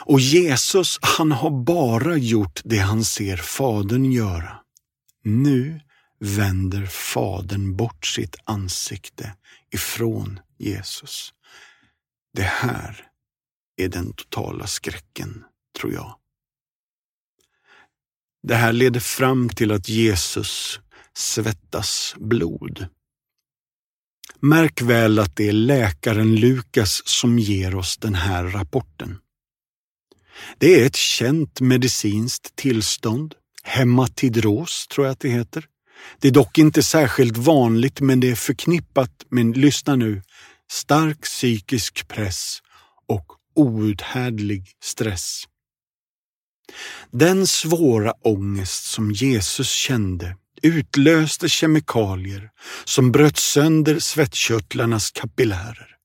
Och 0.00 0.20
Jesus, 0.20 0.98
han 1.02 1.32
har 1.32 1.64
bara 1.64 2.16
gjort 2.16 2.60
det 2.64 2.78
han 2.78 3.04
ser 3.04 3.36
Fadern 3.36 4.12
göra. 4.12 4.56
Nu 5.24 5.80
vänder 6.20 6.86
Fadern 6.86 7.76
bort 7.76 8.06
sitt 8.06 8.36
ansikte 8.44 9.34
ifrån 9.74 10.40
Jesus. 10.58 11.32
Det 12.34 12.42
här 12.42 13.06
är 13.76 13.88
den 13.88 14.12
totala 14.12 14.66
skräcken, 14.66 15.44
tror 15.78 15.92
jag. 15.92 16.16
Det 18.42 18.54
här 18.54 18.72
leder 18.72 19.00
fram 19.00 19.48
till 19.48 19.72
att 19.72 19.88
Jesus 19.88 20.80
svettas 21.14 22.14
blod. 22.18 22.88
Märk 24.40 24.82
väl 24.82 25.18
att 25.18 25.36
det 25.36 25.48
är 25.48 25.52
läkaren 25.52 26.36
Lukas 26.36 27.02
som 27.04 27.38
ger 27.38 27.74
oss 27.74 27.96
den 27.96 28.14
här 28.14 28.44
rapporten. 28.44 29.18
Det 30.58 30.80
är 30.80 30.86
ett 30.86 30.96
känt 30.96 31.60
medicinskt 31.60 32.56
tillstånd, 32.56 33.34
hematidros 33.64 34.86
tror 34.86 35.06
jag 35.06 35.12
att 35.12 35.20
det 35.20 35.28
heter. 35.28 35.64
Det 36.20 36.28
är 36.28 36.32
dock 36.32 36.58
inte 36.58 36.82
särskilt 36.82 37.36
vanligt 37.36 38.00
men 38.00 38.20
det 38.20 38.30
är 38.30 38.34
förknippat 38.34 39.26
med, 39.28 39.56
lyssna 39.56 39.96
nu, 39.96 40.22
stark 40.70 41.22
psykisk 41.22 42.08
press 42.08 42.58
och 43.08 43.26
outhärdlig 43.54 44.72
stress. 44.82 45.44
Den 47.10 47.46
svåra 47.46 48.12
ångest 48.12 48.84
som 48.84 49.12
Jesus 49.12 49.70
kände 49.70 50.36
utlöste 50.62 51.48
kemikalier 51.48 52.50
som 52.84 53.12
bröt 53.12 53.36
sönder 53.36 53.98
svettkörtlarnas 53.98 55.10
kapillärer. 55.10 55.96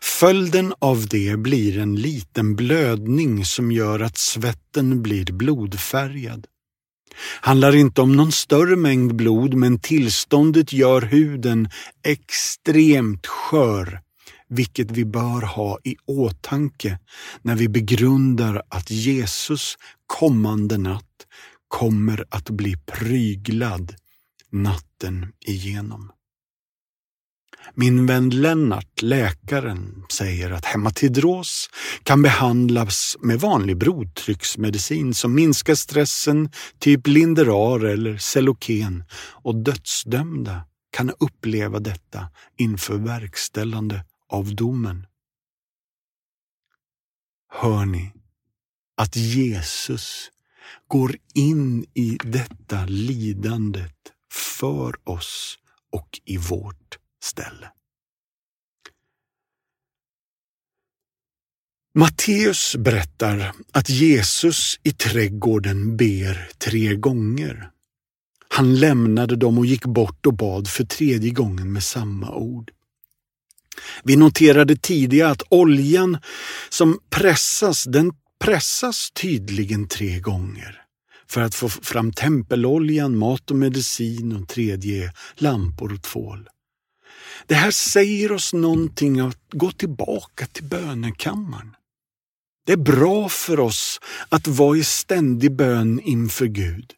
Följden 0.00 0.74
av 0.78 1.06
det 1.06 1.38
blir 1.38 1.78
en 1.78 1.96
liten 1.96 2.56
blödning 2.56 3.44
som 3.44 3.72
gör 3.72 4.00
att 4.00 4.18
svetten 4.18 5.02
blir 5.02 5.32
blodfärgad. 5.32 6.46
Handlar 7.40 7.74
inte 7.74 8.00
om 8.00 8.16
någon 8.16 8.32
större 8.32 8.76
mängd 8.76 9.14
blod 9.14 9.54
men 9.54 9.78
tillståndet 9.78 10.72
gör 10.72 11.02
huden 11.02 11.68
extremt 12.06 13.26
skör, 13.26 14.00
vilket 14.48 14.90
vi 14.90 15.04
bör 15.04 15.42
ha 15.42 15.78
i 15.84 15.96
åtanke 16.06 16.98
när 17.42 17.56
vi 17.56 17.68
begrundar 17.68 18.62
att 18.68 18.90
Jesus 18.90 19.76
kommande 20.06 20.78
natt 20.78 21.02
kommer 21.68 22.24
att 22.30 22.50
bli 22.50 22.76
pryglad 22.76 23.94
natten 24.50 25.32
igenom. 25.40 26.12
Min 27.74 28.06
vän 28.06 28.30
Lennart, 28.30 29.02
läkaren, 29.02 30.04
säger 30.12 30.50
att 30.50 30.64
hematidros 30.64 31.70
kan 32.02 32.22
behandlas 32.22 33.16
med 33.20 33.40
vanlig 33.40 33.76
blodtrycksmedicin 33.76 35.14
som 35.14 35.34
minskar 35.34 35.74
stressen, 35.74 36.50
typ 36.78 37.06
Linderar 37.06 37.84
eller 37.84 38.18
Celoken 38.18 39.04
och 39.42 39.54
dödsdömda 39.54 40.64
kan 40.90 41.10
uppleva 41.10 41.80
detta 41.80 42.28
inför 42.56 42.96
verkställande 42.96 44.04
av 44.28 44.54
domen. 44.54 45.06
Hör 47.48 47.84
ni 47.84 48.12
att 48.96 49.16
Jesus 49.16 50.30
går 50.88 51.16
in 51.34 51.86
i 51.94 52.18
detta 52.24 52.84
lidandet 52.86 53.92
för 54.32 55.08
oss 55.08 55.58
och 55.92 56.20
i 56.24 56.36
vårt 56.36 56.98
ställe. 57.22 57.70
Matteus 61.94 62.76
berättar 62.76 63.52
att 63.72 63.88
Jesus 63.88 64.80
i 64.82 64.92
trädgården 64.92 65.96
ber 65.96 66.48
tre 66.58 66.94
gånger. 66.94 67.70
Han 68.48 68.74
lämnade 68.74 69.36
dem 69.36 69.58
och 69.58 69.66
gick 69.66 69.84
bort 69.84 70.26
och 70.26 70.34
bad 70.34 70.68
för 70.68 70.84
tredje 70.84 71.30
gången 71.30 71.72
med 71.72 71.82
samma 71.82 72.34
ord. 72.34 72.70
Vi 74.04 74.16
noterade 74.16 74.76
tidigare 74.76 75.30
att 75.30 75.42
oljan 75.48 76.18
som 76.68 76.98
pressas, 77.10 77.84
den 77.84 78.12
pressas 78.38 79.10
tydligen 79.10 79.88
tre 79.88 80.20
gånger 80.20 80.82
för 81.28 81.40
att 81.40 81.54
få 81.54 81.68
fram 81.68 82.12
tempeloljan, 82.12 83.16
mat 83.16 83.50
och 83.50 83.56
medicin 83.56 84.36
och 84.36 84.48
tredje 84.48 85.12
lampor 85.34 85.92
och 85.92 86.02
tvål. 86.02 86.48
Det 87.46 87.54
här 87.54 87.70
säger 87.70 88.32
oss 88.32 88.52
någonting 88.52 89.20
att 89.20 89.38
gå 89.52 89.72
tillbaka 89.72 90.46
till 90.46 90.64
bönekammaren. 90.64 91.76
Det 92.66 92.72
är 92.72 92.76
bra 92.76 93.28
för 93.28 93.60
oss 93.60 94.00
att 94.28 94.46
vara 94.46 94.78
i 94.78 94.84
ständig 94.84 95.56
bön 95.56 96.00
inför 96.00 96.46
Gud. 96.46 96.92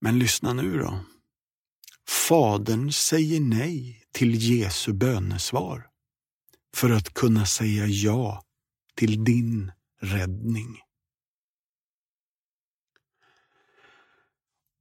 Men 0.00 0.18
lyssna 0.18 0.52
nu 0.52 0.78
då. 0.78 1.00
Fadern 2.08 2.92
säger 2.92 3.40
nej 3.40 4.02
till 4.12 4.34
Jesu 4.34 4.92
bönesvar 4.92 5.86
för 6.76 6.90
att 6.90 7.14
kunna 7.14 7.46
säga 7.46 7.86
ja 7.86 8.42
till 8.96 9.24
din 9.24 9.72
räddning. 10.00 10.78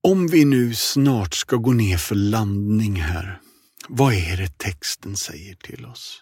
Om 0.03 0.27
vi 0.27 0.45
nu 0.45 0.73
snart 0.73 1.33
ska 1.33 1.55
gå 1.55 1.71
ner 1.71 1.97
för 1.97 2.15
landning 2.15 2.95
här 2.95 3.41
vad 3.89 4.13
är 4.13 4.37
det 4.37 4.57
texten 4.57 5.17
säger 5.17 5.55
till 5.55 5.85
oss? 5.85 6.21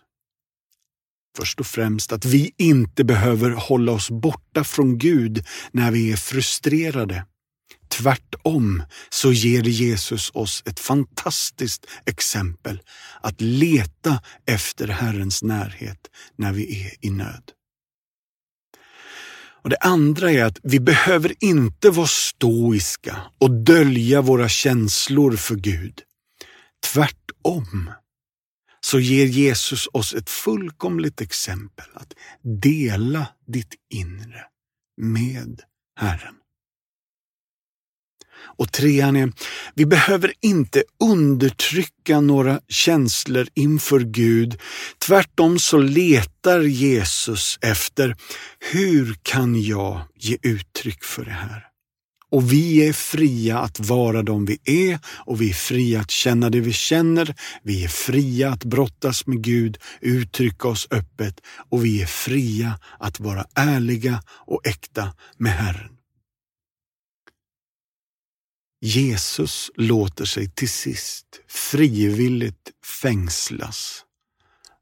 Först 1.37 1.59
och 1.59 1.67
främst 1.67 2.11
att 2.11 2.25
vi 2.25 2.53
inte 2.57 3.03
behöver 3.03 3.51
hålla 3.51 3.91
oss 3.91 4.09
borta 4.09 4.63
från 4.63 4.97
Gud 4.97 5.45
när 5.71 5.91
vi 5.91 6.11
är 6.11 6.15
frustrerade. 6.15 7.25
Tvärtom 7.89 8.83
så 9.09 9.31
ger 9.31 9.63
Jesus 9.63 10.31
oss 10.33 10.63
ett 10.65 10.79
fantastiskt 10.79 11.85
exempel 12.05 12.81
att 13.21 13.41
leta 13.41 14.21
efter 14.45 14.87
Herrens 14.87 15.43
närhet 15.43 16.09
när 16.35 16.53
vi 16.53 16.85
är 16.85 17.05
i 17.05 17.09
nöd. 17.09 17.51
Och 19.63 19.69
Det 19.69 19.77
andra 19.77 20.31
är 20.31 20.43
att 20.43 20.59
vi 20.63 20.79
behöver 20.79 21.33
inte 21.39 21.89
vara 21.89 22.07
stoiska 22.07 23.17
och 23.37 23.51
dölja 23.51 24.21
våra 24.21 24.49
känslor 24.49 25.35
för 25.35 25.55
Gud. 25.55 26.01
Tvärtom 26.93 27.91
så 28.81 28.99
ger 28.99 29.25
Jesus 29.25 29.87
oss 29.93 30.13
ett 30.13 30.29
fullkomligt 30.29 31.21
exempel 31.21 31.85
att 31.93 32.13
dela 32.61 33.27
ditt 33.47 33.75
inre 33.93 34.45
med 35.01 35.61
Herren. 35.99 36.35
Och 38.57 38.71
trean 38.71 39.15
är, 39.15 39.31
vi 39.75 39.85
behöver 39.85 40.33
inte 40.41 40.83
undertrycka 41.03 42.21
några 42.21 42.59
känslor 42.67 43.47
inför 43.53 43.99
Gud. 43.99 44.59
Tvärtom 45.07 45.59
så 45.59 45.77
letar 45.77 46.59
Jesus 46.59 47.57
efter, 47.61 48.15
hur 48.71 49.15
kan 49.21 49.61
jag 49.61 50.01
ge 50.15 50.37
uttryck 50.41 51.03
för 51.03 51.25
det 51.25 51.31
här? 51.31 51.73
Och 52.33 52.51
vi 52.51 52.87
är 52.87 52.93
fria 52.93 53.59
att 53.59 53.79
vara 53.79 54.21
de 54.23 54.45
vi 54.45 54.57
är 54.63 54.99
och 55.05 55.41
vi 55.41 55.49
är 55.49 55.53
fria 55.53 55.99
att 55.99 56.11
känna 56.11 56.49
det 56.49 56.59
vi 56.59 56.73
känner. 56.73 57.35
Vi 57.63 57.83
är 57.83 57.87
fria 57.87 58.49
att 58.49 58.63
brottas 58.63 59.27
med 59.27 59.43
Gud, 59.43 59.77
uttrycka 60.01 60.67
oss 60.67 60.87
öppet 60.91 61.39
och 61.69 61.85
vi 61.85 62.01
är 62.01 62.05
fria 62.05 62.79
att 62.99 63.19
vara 63.19 63.45
ärliga 63.55 64.23
och 64.27 64.67
äkta 64.67 65.13
med 65.37 65.51
Herren. 65.51 65.92
Jesus 68.85 69.71
låter 69.75 70.25
sig 70.25 70.49
till 70.49 70.69
sist 70.69 71.25
frivilligt 71.47 72.71
fängslas 73.01 74.05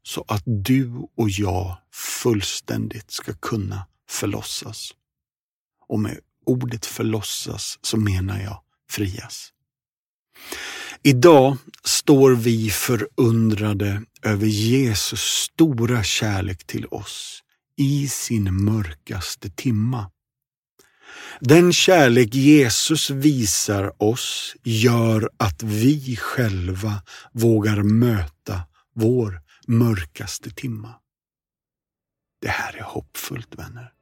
så 0.02 0.24
att 0.28 0.42
du 0.46 0.92
och 1.16 1.30
jag 1.30 1.78
fullständigt 1.92 3.10
ska 3.10 3.32
kunna 3.32 3.86
förlossas. 4.08 4.90
Och 5.88 6.00
med 6.00 6.18
ordet 6.46 6.86
förlossas 6.86 7.78
så 7.82 7.96
menar 7.96 8.40
jag 8.40 8.60
frias. 8.90 9.52
Idag 11.02 11.56
står 11.84 12.30
vi 12.34 12.70
förundrade 12.70 14.02
över 14.22 14.46
Jesus 14.46 15.20
stora 15.20 16.04
kärlek 16.04 16.66
till 16.66 16.86
oss 16.86 17.42
i 17.76 18.08
sin 18.08 18.64
mörkaste 18.64 19.50
timma. 19.50 20.10
Den 21.40 21.72
kärlek 21.72 22.34
Jesus 22.34 23.10
visar 23.10 24.02
oss 24.02 24.56
gör 24.62 25.30
att 25.36 25.62
vi 25.62 26.16
själva 26.16 27.02
vågar 27.32 27.82
möta 27.82 28.60
vår 28.94 29.40
mörkaste 29.66 30.50
timma. 30.50 30.94
Det 32.42 32.48
här 32.48 32.76
är 32.76 32.82
hoppfullt 32.82 33.54
vänner. 33.58 33.92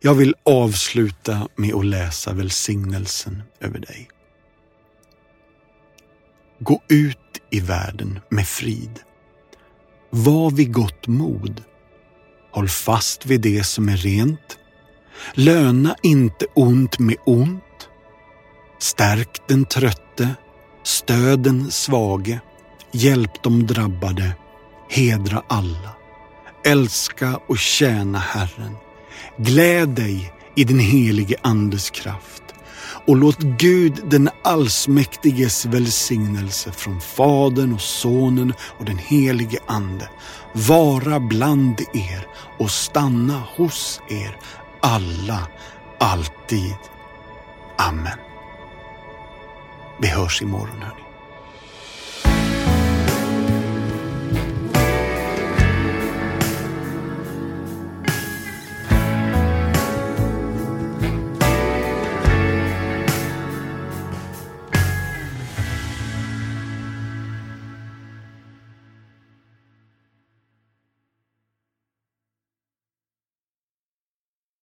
Jag 0.00 0.14
vill 0.14 0.34
avsluta 0.44 1.48
med 1.56 1.74
att 1.74 1.86
läsa 1.86 2.32
välsignelsen 2.32 3.42
över 3.60 3.78
dig. 3.78 4.08
Gå 6.58 6.82
ut 6.88 7.18
i 7.50 7.60
världen 7.60 8.20
med 8.28 8.46
frid. 8.46 9.00
Var 10.10 10.50
vid 10.50 10.72
gott 10.72 11.06
mod. 11.06 11.64
Håll 12.50 12.68
fast 12.68 13.26
vid 13.26 13.40
det 13.40 13.64
som 13.64 13.88
är 13.88 13.96
rent 13.96 14.58
Löna 15.34 15.96
inte 16.02 16.46
ont 16.54 16.98
med 16.98 17.16
ont. 17.24 17.88
Stärk 18.78 19.48
den 19.48 19.64
trötte, 19.64 20.28
stöd 20.84 21.40
den 21.40 21.70
svage, 21.70 22.40
hjälp 22.92 23.42
de 23.42 23.66
drabbade, 23.66 24.32
hedra 24.88 25.42
alla. 25.48 25.90
Älska 26.64 27.40
och 27.46 27.58
tjäna 27.58 28.18
Herren. 28.18 28.76
Gläd 29.36 29.88
dig 29.88 30.32
i 30.56 30.64
den 30.64 30.78
helige 30.78 31.36
Andes 31.42 31.90
kraft 31.90 32.42
och 33.06 33.16
låt 33.16 33.38
Gud 33.38 34.00
den 34.04 34.30
allsmäktiges 34.44 35.66
välsignelse 35.66 36.72
från 36.72 37.00
Fadern 37.00 37.72
och 37.72 37.80
Sonen 37.80 38.52
och 38.78 38.84
den 38.84 38.98
helige 38.98 39.58
Ande 39.66 40.08
vara 40.52 41.20
bland 41.20 41.80
er 41.80 42.26
och 42.58 42.70
stanna 42.70 43.42
hos 43.56 44.00
er 44.08 44.36
alla, 44.82 45.48
alltid. 45.98 46.76
Amen. 47.78 48.18
Vi 49.98 50.08
hörs 50.08 50.42
imorgon 50.42 50.82
hörni. 50.82 51.01